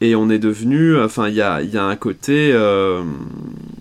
et 0.00 0.14
on 0.14 0.28
est 0.30 0.38
devenu 0.38 0.98
enfin 1.00 1.28
il 1.28 1.34
y 1.34 1.40
a, 1.42 1.62
il 1.62 1.70
y 1.70 1.78
a 1.78 1.84
un 1.84 1.96
côté 1.96 2.50
euh, 2.52 3.02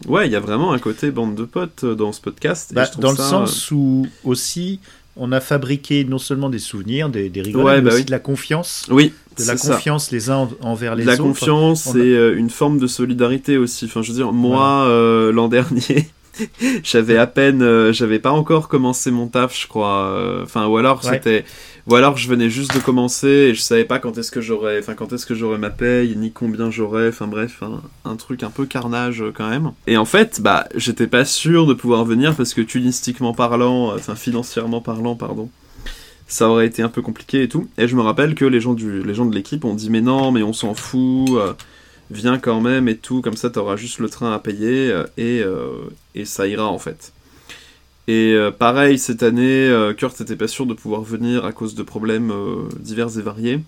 ouais 0.07 0.27
il 0.27 0.31
y 0.31 0.35
a 0.35 0.39
vraiment 0.39 0.71
un 0.73 0.79
côté 0.79 1.11
bande 1.11 1.35
de 1.35 1.43
potes 1.43 1.83
dans 1.85 2.11
ce 2.13 2.21
podcast 2.21 2.71
Bah, 2.73 2.85
dans 2.99 3.11
le 3.11 3.17
ça, 3.17 3.23
sens 3.23 3.71
où 3.71 4.07
aussi, 4.23 4.79
on 5.17 5.31
a 5.31 5.39
fabriqué 5.39 6.03
non 6.05 6.17
seulement 6.17 6.49
des 6.49 6.59
souvenirs, 6.59 7.09
des, 7.09 7.29
des 7.29 7.41
rigolades, 7.41 7.65
Ouais, 7.67 7.81
mais 7.81 7.89
bah 7.89 7.95
aussi 7.95 8.05
de 8.05 8.11
la 8.11 8.19
confiance. 8.19 8.85
euh, 8.89 8.93
oui 8.93 9.13
De 9.37 9.45
la 9.45 9.57
ça. 9.57 9.73
confiance 9.75 10.11
les 10.11 10.29
uns 10.29 10.37
en- 10.37 10.49
envers 10.61 10.95
les 10.95 11.03
la 11.05 11.13
autres. 11.13 11.23
confiance 11.23 11.87
on 11.87 11.95
a- 11.95 12.03
et 12.03 12.15
euh, 12.15 12.37
une 12.37 12.49
forme 12.49 12.79
de 12.79 12.87
solidarité 12.87 13.57
aussi. 13.57 13.85
Enfin, 13.85 14.01
je 14.01 14.09
veux 14.11 14.15
dire, 14.17 14.31
moi, 14.33 14.85
euh, 14.87 15.31
l'an 15.31 15.47
dernier, 15.57 16.09
j'avais 16.83 17.17
à 17.17 17.27
peine, 17.27 17.61
euh, 17.61 17.93
j'avais 17.93 18.19
pas 18.19 18.31
encore 18.31 18.67
commencé 18.67 19.11
mon 19.11 19.27
taf, 19.27 19.59
je 19.59 19.67
crois. 19.67 20.07
euh, 20.09 20.43
Enfin, 20.43 20.67
ou 20.67 20.77
alors 20.77 21.03
Ouais. 21.05 21.11
c'était, 21.13 21.45
ou 21.87 21.95
alors 21.95 22.17
je 22.17 22.27
venais 22.27 22.49
juste 22.49 22.73
de 22.73 22.79
commencer 22.79 23.27
et 23.27 23.53
je 23.53 23.61
savais 23.61 23.85
pas 23.85 23.99
quand 23.99 24.17
est-ce 24.17 24.31
que 24.31 24.41
j'aurais, 24.41 24.79
enfin, 24.79 24.93
quand 24.95 25.13
est-ce 25.13 25.25
que 25.25 25.35
j'aurais 25.35 25.57
ma 25.57 25.69
paye, 25.69 26.15
ni 26.17 26.31
combien 26.31 26.69
j'aurais. 26.71 27.09
Enfin, 27.09 27.27
bref, 27.27 27.61
un, 27.61 27.81
un 28.09 28.15
truc 28.15 28.43
un 28.43 28.49
peu 28.49 28.65
carnage 28.65 29.21
euh, 29.21 29.31
quand 29.35 29.49
même. 29.49 29.71
Et 29.87 29.97
en 29.97 30.05
fait, 30.05 30.41
bah, 30.41 30.67
j'étais 30.75 31.07
pas 31.07 31.25
sûr 31.25 31.65
de 31.65 31.73
pouvoir 31.73 32.05
venir 32.05 32.35
parce 32.35 32.53
que 32.53 32.61
tunistiquement 32.61 33.33
parlant, 33.33 33.93
enfin, 33.95 34.15
financièrement 34.15 34.81
parlant, 34.81 35.15
pardon 35.15 35.49
ça 36.27 36.49
aurait 36.49 36.65
été 36.65 36.81
un 36.81 36.89
peu 36.89 37.03
compliqué 37.03 37.43
et 37.43 37.47
tout. 37.47 37.67
Et 37.77 37.87
je 37.87 37.95
me 37.95 38.01
rappelle 38.01 38.33
que 38.33 38.45
les 38.45 38.59
gens, 38.59 38.73
du, 38.73 39.03
les 39.03 39.13
gens 39.13 39.25
de 39.27 39.35
l'équipe 39.35 39.63
ont 39.63 39.75
dit 39.75 39.91
mais 39.91 40.01
non, 40.01 40.31
mais 40.31 40.41
on 40.41 40.53
s'en 40.53 40.73
fout, 40.73 41.29
euh, 41.33 41.53
viens 42.11 42.37
quand 42.39 42.61
même 42.61 42.87
et 42.87 42.97
tout, 42.97 43.21
comme 43.21 43.35
ça 43.35 43.49
t'auras 43.49 43.75
juste 43.75 43.99
le 43.99 44.09
train 44.09 44.33
à 44.33 44.39
payer 44.39 44.91
euh, 44.91 45.03
et, 45.17 45.41
euh, 45.41 45.89
et 46.13 46.25
ça 46.25 46.47
ira 46.47 46.67
en 46.67 46.79
fait. 46.79 47.13
Et 48.07 48.33
euh, 48.33 48.51
pareil, 48.51 48.99
cette 48.99 49.23
année, 49.23 49.67
euh, 49.67 49.93
Kurt 49.93 50.19
était 50.21 50.35
pas 50.35 50.47
sûr 50.47 50.65
de 50.65 50.73
pouvoir 50.73 51.01
venir 51.01 51.43
à 51.45 51.51
cause 51.51 51.73
de 51.73 51.83
problèmes 51.83 52.31
divers 52.79 53.17
et 53.17 53.21
variés. 53.21 53.59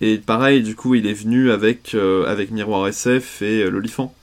Et 0.00 0.16
pareil, 0.16 0.62
du 0.62 0.74
coup, 0.74 0.94
il 0.94 1.06
est 1.06 1.12
venu 1.12 1.50
avec, 1.50 1.94
avec 2.26 2.50
Miroir 2.50 2.88
SF 2.88 3.42
et 3.42 3.62
euh, 3.62 3.70
l'Olifant. 3.70 4.14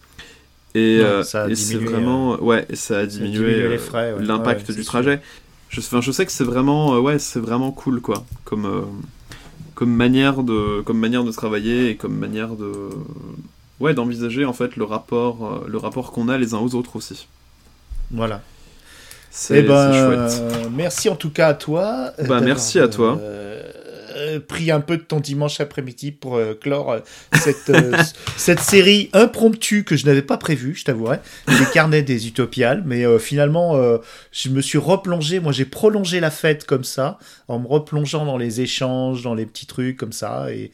Et, 0.73 1.01
ça 1.23 1.43
a 1.43 1.49
et 1.49 1.55
c'est 1.55 1.73
diminué, 1.73 1.91
vraiment, 1.91 2.35
ouais, 2.43 2.65
et 2.69 2.75
ça 2.75 2.99
a 2.99 3.05
diminué, 3.05 3.53
diminué 3.53 3.79
ouais. 3.93 4.15
l'impact 4.19 4.69
Ouais, 4.69 4.75
du 4.75 4.83
trajet. 4.83 5.21
Je, 5.69 5.79
enfin, 5.79 6.01
je 6.01 6.11
sais 6.11 6.25
que 6.25 6.31
c'est 6.31 6.43
vraiment, 6.43 6.99
ouais, 6.99 7.17
c'est 7.19 7.39
vraiment 7.39 7.71
cool, 7.71 7.99
quoi, 7.99 8.25
comme, 8.43 8.85
comme 9.77 9.93
manière 9.95 10.41
de, 10.41 10.81
comme 10.81 10.97
manière 10.97 11.23
de 11.23 11.31
travailler 11.31 11.89
et 11.91 11.95
comme 11.95 12.15
manière 12.17 12.55
de, 12.55 12.89
ouais, 13.79 13.93
d'envisager 13.93 14.43
en 14.43 14.53
fait 14.53 14.75
le 14.75 14.83
rapport, 14.85 15.37
euh, 15.45 15.67
le 15.67 15.77
rapport 15.77 16.11
qu'on 16.11 16.29
a 16.29 16.37
les 16.39 16.55
uns 16.55 16.57
aux 16.59 16.73
autres 16.73 16.95
aussi. 16.95 17.27
Voilà. 18.09 18.41
C'est 19.29 19.59
Eh 19.59 19.61
ben, 19.61 19.91
chouette. 19.93 20.41
euh, 20.41 20.69
merci 20.73 21.09
en 21.09 21.15
tout 21.15 21.29
cas 21.29 21.49
à 21.49 21.53
toi. 21.53 22.11
euh, 22.17 22.23
Bah, 22.25 22.41
merci 22.41 22.79
à 22.79 22.87
toi. 22.87 23.19
euh, 23.21 23.56
euh, 24.17 24.39
pris 24.39 24.71
un 24.71 24.79
peu 24.79 24.97
de 24.97 25.01
ton 25.01 25.19
dimanche 25.19 25.59
après-midi 25.59 26.11
pour 26.11 26.35
euh, 26.35 26.53
clore 26.53 26.91
euh, 26.91 26.99
cette, 27.33 27.71
cette 28.37 28.59
série 28.59 29.09
impromptue 29.13 29.83
que 29.83 29.95
je 29.95 30.05
n'avais 30.05 30.21
pas 30.21 30.37
prévue, 30.37 30.75
je 30.75 30.85
t'avouerai, 30.85 31.19
les 31.47 31.65
carnets 31.73 32.03
des 32.03 32.27
Utopiales. 32.27 32.83
Mais 32.85 33.05
finalement, 33.19 33.79
je 34.31 34.49
me 34.49 34.61
suis 34.61 34.77
replongé, 34.77 35.39
moi 35.39 35.51
j'ai 35.51 35.65
prolongé 35.65 36.19
la 36.19 36.31
fête 36.31 36.65
comme 36.65 36.83
ça, 36.83 37.19
en 37.47 37.59
me 37.59 37.67
replongeant 37.67 38.25
dans 38.25 38.37
les 38.37 38.61
échanges, 38.61 39.21
dans 39.21 39.35
les 39.35 39.45
petits 39.45 39.65
trucs 39.65 39.97
comme 39.97 40.13
ça. 40.13 40.51
Et, 40.51 40.71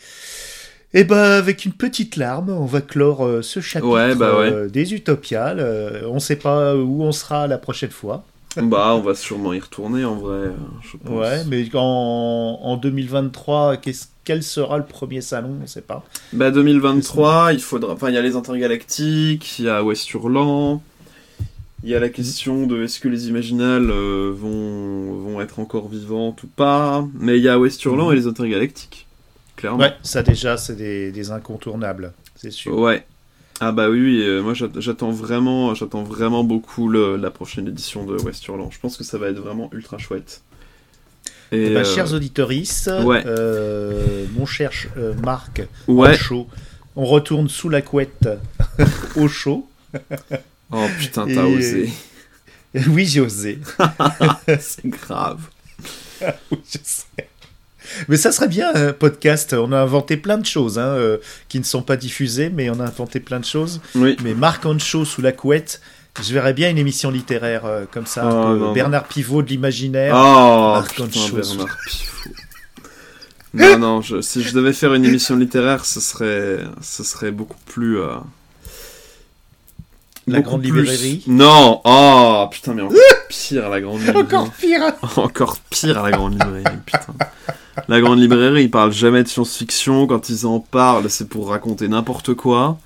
et 0.96 1.04
ben 1.04 1.18
avec 1.18 1.66
une 1.66 1.74
petite 1.74 2.18
larme, 2.18 2.52
on 2.52 2.66
va 2.66 2.80
clore 2.82 3.26
euh, 3.26 3.42
ce 3.42 3.60
chapitre 3.60 3.92
Ouais, 3.92 4.14
bah 4.14 4.38
ouais. 4.38 4.52
euh, 4.52 4.70
des 4.70 4.94
Utopiales. 4.94 5.60
Euh, 5.60 6.02
on 6.08 6.20
sait 6.20 6.36
pas 6.36 6.76
où 6.76 7.02
on 7.02 7.12
sera 7.12 7.48
la 7.48 7.58
prochaine 7.58 7.90
fois. 7.90 8.24
Bah, 8.62 8.94
on 8.96 9.02
va 9.02 9.16
sûrement 9.16 9.54
y 9.54 9.60
retourner 9.60 10.06
en 10.06 10.16
vrai, 10.16 10.36
euh, 10.38 10.52
je 10.82 10.98
pense. 10.98 11.10
Ouais, 11.20 11.44
mais 11.46 11.68
en, 11.74 12.60
en 12.62 12.78
2023, 12.78 13.78
qu'est-ce- 13.78 14.08
quel 14.26 14.44
sera 14.44 14.78
le 14.78 14.86
premier 14.86 15.22
salon? 15.22 15.58
On 15.62 15.68
sait 15.68 15.82
pas. 15.82 16.04
Bah 16.32 16.52
2023, 16.52 17.54
il 17.54 17.60
faudra. 17.60 17.94
Enfin, 17.94 18.10
il 18.10 18.16
y 18.16 18.18
a 18.18 18.22
les 18.22 18.36
intergalactiques, 18.36 19.60
il 19.60 19.66
y 19.66 19.70
a 19.70 19.84
West 19.84 20.12
Hurlant, 20.14 20.82
il 21.84 21.90
y 21.90 21.96
a 21.96 22.00
la 22.00 22.10
question 22.10 22.66
de 22.68 22.84
est-ce 22.84 23.00
que 23.00 23.10
les 23.10 23.28
Imaginales 23.28 23.90
euh, 23.92 24.32
vont, 24.34 25.14
vont 25.16 25.42
être 25.42 25.60
encore 25.60 25.90
vivantes 25.90 26.44
ou 26.44 26.48
pas. 26.48 27.06
Mais 27.20 27.38
il 27.38 27.44
y 27.44 27.50
a 27.50 27.60
West 27.60 27.84
Hurlant 27.84 28.12
et 28.12 28.16
les 28.16 28.28
intergalactiques, 28.28 29.08
clairement. 29.58 29.80
Ouais, 29.80 29.94
ça 30.04 30.24
déjà, 30.24 30.56
c'est 30.58 30.76
des, 30.76 31.12
des 31.12 31.32
incontournables, 31.32 32.14
c'est 32.36 32.52
sûr. 32.52 32.78
Ouais. 32.78 33.06
Ah 33.66 33.72
bah 33.72 33.90
oui, 33.90 34.22
euh, 34.22 34.42
moi 34.42 34.54
j'att- 34.54 34.78
j'attends 34.82 35.12
vraiment, 35.12 35.74
j'attends 35.74 36.04
vraiment 36.04 36.44
beaucoup 36.44 36.90
le- 36.90 37.16
la 37.16 37.32
prochaine 37.32 37.66
édition 37.68 38.06
de 38.06 38.18
West 38.22 38.46
Hurlant. 38.46 38.70
Je 38.72 38.80
pense 38.80 38.98
que 38.98 39.06
ça 39.06 39.18
va 39.18 39.28
être 39.30 39.40
vraiment 39.40 39.70
ultra 39.72 39.98
chouette. 39.98 40.42
Et, 41.54 41.68
Eh 41.68 41.70
ben, 41.74 41.78
euh, 41.80 41.84
Chers 41.86 42.14
ouais. 43.06 43.24
euh, 43.26 44.26
mon 44.36 44.46
cher 44.46 44.72
Marc, 45.24 45.62
ouais. 45.88 46.12
au 46.12 46.18
chaud, 46.18 46.48
on 46.98 47.06
retourne 47.06 47.48
sous 47.48 47.70
la 47.70 47.82
couette 47.82 48.28
au 49.16 49.30
chaud. 49.30 49.66
Oh 50.72 50.86
putain, 51.00 51.26
Et- 51.28 51.36
t'as 51.36 51.46
osé. 51.46 51.90
oui, 52.90 53.06
j'ai 53.06 53.22
osé. 53.22 53.60
C'est 54.60 54.88
grave. 54.88 55.48
Oui, 56.52 56.58
je 56.70 56.80
sais. 56.84 57.06
Mais 58.08 58.18
ça 58.18 58.32
serait 58.32 58.48
bien 58.48 58.72
un 58.74 58.94
podcast. 58.94 59.54
On 59.54 59.72
a 59.72 59.80
inventé 59.80 60.18
plein 60.18 60.38
de 60.38 60.46
choses 60.46 60.80
hein, 60.80 60.88
euh, 60.88 61.18
qui 61.50 61.60
ne 61.60 61.64
sont 61.66 61.82
pas 61.82 61.98
diffusées, 61.98 62.50
mais 62.50 62.70
on 62.70 62.80
a 62.80 62.86
inventé 62.86 63.20
plein 63.20 63.40
de 63.40 63.46
choses. 63.46 63.82
Oui. 63.96 64.16
Mais 64.24 64.34
Marc 64.34 64.66
Ancho 64.66 65.06
sous 65.06 65.22
la 65.22 65.32
couette, 65.32 65.82
je 66.22 66.34
verrais 66.34 66.54
bien 66.54 66.70
une 66.70 66.78
émission 66.78 67.10
littéraire 67.12 67.66
euh, 67.66 67.86
comme 67.92 68.06
ça. 68.06 68.24
Oh, 68.26 68.28
un 68.36 68.54
peu 68.54 68.60
non, 68.60 68.74
Bernard 68.74 69.06
Pivot 69.08 69.42
de 69.42 69.50
l'imaginaire. 69.50 70.14
Oh, 70.16 70.74
Marc 70.76 70.92
putain, 70.96 71.04
Anchos. 71.06 71.36
Bernard 71.36 71.78
Pivot. 71.88 72.36
Non, 73.56 73.78
non, 73.78 74.02
je- 74.02 74.22
si 74.22 74.42
je 74.42 74.54
devais 74.54 74.74
faire 74.74 74.94
une 74.96 75.06
émission 75.06 75.36
littéraire, 75.36 75.86
ce 75.86 76.00
serait, 76.00 76.60
ce 76.82 77.04
serait 77.04 77.32
beaucoup 77.32 77.60
plus. 77.68 78.00
euh, 78.00 78.16
La 80.26 80.38
beaucoup 80.38 80.50
Grande 80.52 80.62
plus- 80.62 80.72
Librairie. 80.82 81.24
Non, 81.28 81.82
oh 81.84 82.48
putain, 82.52 82.74
mais 82.74 82.82
encore 82.82 82.96
pire 83.30 83.70
la 83.70 83.82
grande 83.82 84.00
librairie. 84.06 84.24
Encore 84.24 84.52
pire. 84.54 84.82
Encore 85.18 85.58
pire 85.70 86.02
la 86.02 86.12
grande 86.12 86.34
librairie, 86.34 86.78
putain. 86.86 87.14
La 87.88 88.02
grande 88.02 88.20
librairie, 88.20 88.64
ils 88.64 88.72
parlent 88.72 88.94
jamais 88.94 89.24
de 89.24 89.28
science-fiction. 89.28 90.08
Quand 90.08 90.30
ils 90.30 90.46
en 90.46 90.60
parlent, 90.60 91.10
c'est 91.10 91.28
pour 91.28 91.50
raconter 91.50 91.88
n'importe 91.88 92.34
quoi. 92.34 92.78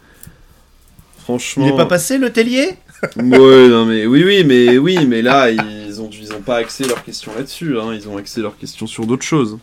Franchement. 1.20 1.66
Il 1.66 1.72
n'est 1.72 1.78
pas 1.78 1.86
passé 1.86 2.18
le 2.18 2.32
tellier 2.32 2.78
Ouais, 3.16 3.68
non 3.68 3.86
mais 3.86 4.06
oui, 4.08 4.24
oui, 4.24 4.44
mais 4.44 4.78
oui, 4.80 5.06
mais 5.06 5.22
là 5.22 5.52
ils 5.52 6.02
ont, 6.02 6.10
ils 6.12 6.34
ont 6.34 6.42
pas 6.42 6.56
axé 6.58 6.84
leurs 6.86 7.04
questions 7.04 7.32
là-dessus. 7.36 7.78
Hein. 7.78 7.94
Ils 7.94 8.08
ont 8.08 8.18
axé 8.18 8.42
leurs 8.42 8.58
questions 8.58 8.88
sur 8.88 9.06
d'autres 9.06 9.26
choses. 9.26 9.60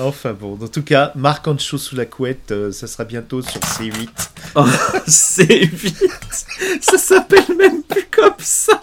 Enfin 0.00 0.32
bon, 0.32 0.58
en 0.60 0.68
tout 0.68 0.82
cas, 0.82 1.12
Marc 1.14 1.46
Ancho 1.46 1.78
sous 1.78 1.96
la 1.96 2.06
couette, 2.06 2.52
euh, 2.52 2.72
ça 2.72 2.86
sera 2.86 3.04
bientôt 3.04 3.42
sur 3.42 3.60
C8. 3.60 4.08
C'est 5.06 5.64
vite. 5.66 6.04
Ça 6.80 6.98
s'appelle 6.98 7.56
même 7.56 7.82
plus 7.82 8.06
comme 8.10 8.34
ça. 8.38 8.82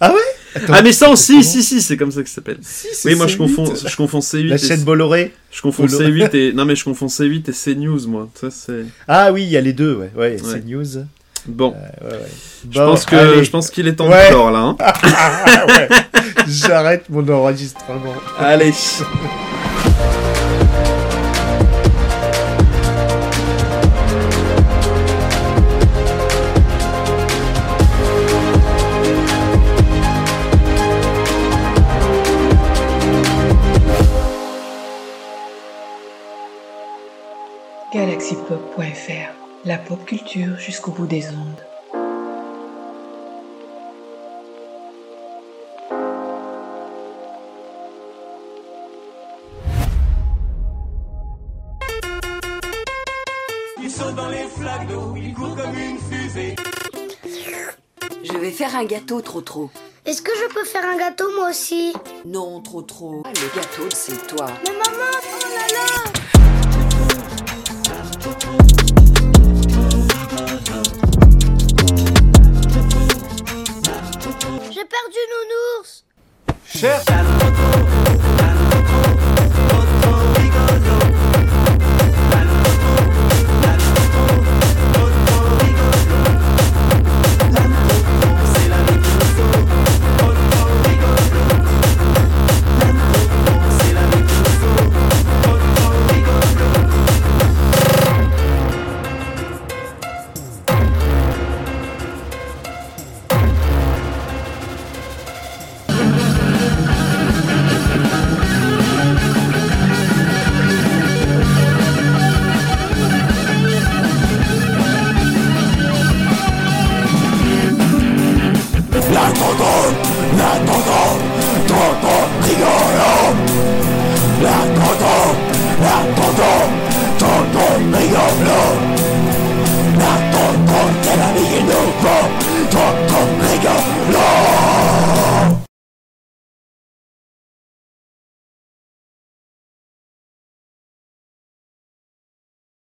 Ah 0.00 0.12
ouais 0.12 0.18
Attends, 0.54 0.72
ah 0.76 0.82
mais 0.82 0.92
ça 0.92 1.10
aussi, 1.10 1.42
si 1.44 1.62
si, 1.62 1.82
c'est 1.82 1.96
comme 1.96 2.10
ça 2.10 2.22
que 2.22 2.28
ça 2.28 2.36
s'appelle. 2.36 2.58
Si, 2.62 2.86
c'est 2.92 3.10
Oui, 3.10 3.14
moi 3.16 3.26
je 3.26 3.34
C8. 3.34 3.38
confonds, 3.38 3.74
je 3.74 3.96
confonds 3.96 4.18
C8 4.20 4.48
La 4.48 4.54
et 4.54 4.58
chaîne 4.58 4.82
Bolloré 4.82 5.32
je 5.52 5.60
confonds 5.60 5.84
Bolo- 5.86 5.98
C8 6.00 6.34
et 6.36 6.52
non 6.54 6.64
mais 6.64 6.74
je 6.76 6.84
confonds 6.84 7.06
C8 7.06 7.50
et 7.50 7.52
CNews 7.74 8.06
moi. 8.08 8.28
Ça 8.34 8.50
c'est 8.50 8.84
Ah 9.06 9.30
oui, 9.32 9.42
il 9.44 9.50
y 9.50 9.56
a 9.56 9.60
les 9.60 9.72
deux, 9.72 9.94
ouais. 9.94 10.10
Ouais, 10.16 10.30
Ouais. 10.32 10.38
c'est 10.42 10.64
News. 10.64 11.04
bon. 11.46 11.70
Ouais, 11.72 12.08
ouais. 12.10 12.18
Je 12.70 12.78
pense 12.80 13.04
que 13.04 13.16
allez. 13.16 13.44
je 13.44 13.50
pense 13.50 13.70
qu'il 13.70 13.86
est 13.88 13.94
temps 13.94 14.08
Ouais. 14.08 14.24
de 14.24 14.28
clore 14.30 14.50
là. 14.50 14.58
hein. 14.60 14.76
Ouais. 15.68 15.88
J'arrête 16.48 17.04
mon 17.10 17.28
enregistrement. 17.28 18.14
Allez. 18.38 18.72
la 39.64 39.78
pop 39.78 40.04
culture 40.04 40.58
jusqu'au 40.58 40.92
bout 40.92 41.06
des 41.06 41.28
ondes. 41.28 41.64
Je 58.24 58.36
vais 58.36 58.50
faire 58.50 58.76
un 58.76 58.84
gâteau 58.84 59.20
trop 59.20 59.40
trop. 59.40 59.70
Est-ce 60.04 60.22
que 60.22 60.32
je 60.34 60.54
peux 60.54 60.64
faire 60.64 60.84
un 60.84 60.96
gâteau 60.96 61.24
moi 61.36 61.50
aussi? 61.50 61.92
Non, 62.24 62.60
trop 62.60 62.82
trop. 62.82 63.22
Le 63.24 63.56
gâteau, 63.56 63.88
c'est 63.94 64.26
toi. 64.26 64.46
Mais 64.64 64.72
maman, 64.72 65.18
oh 65.22 65.46
là 65.54 65.66
là 65.74 66.37
Perdu 75.08 75.20
nounours? 75.30 76.04
La 76.82 77.97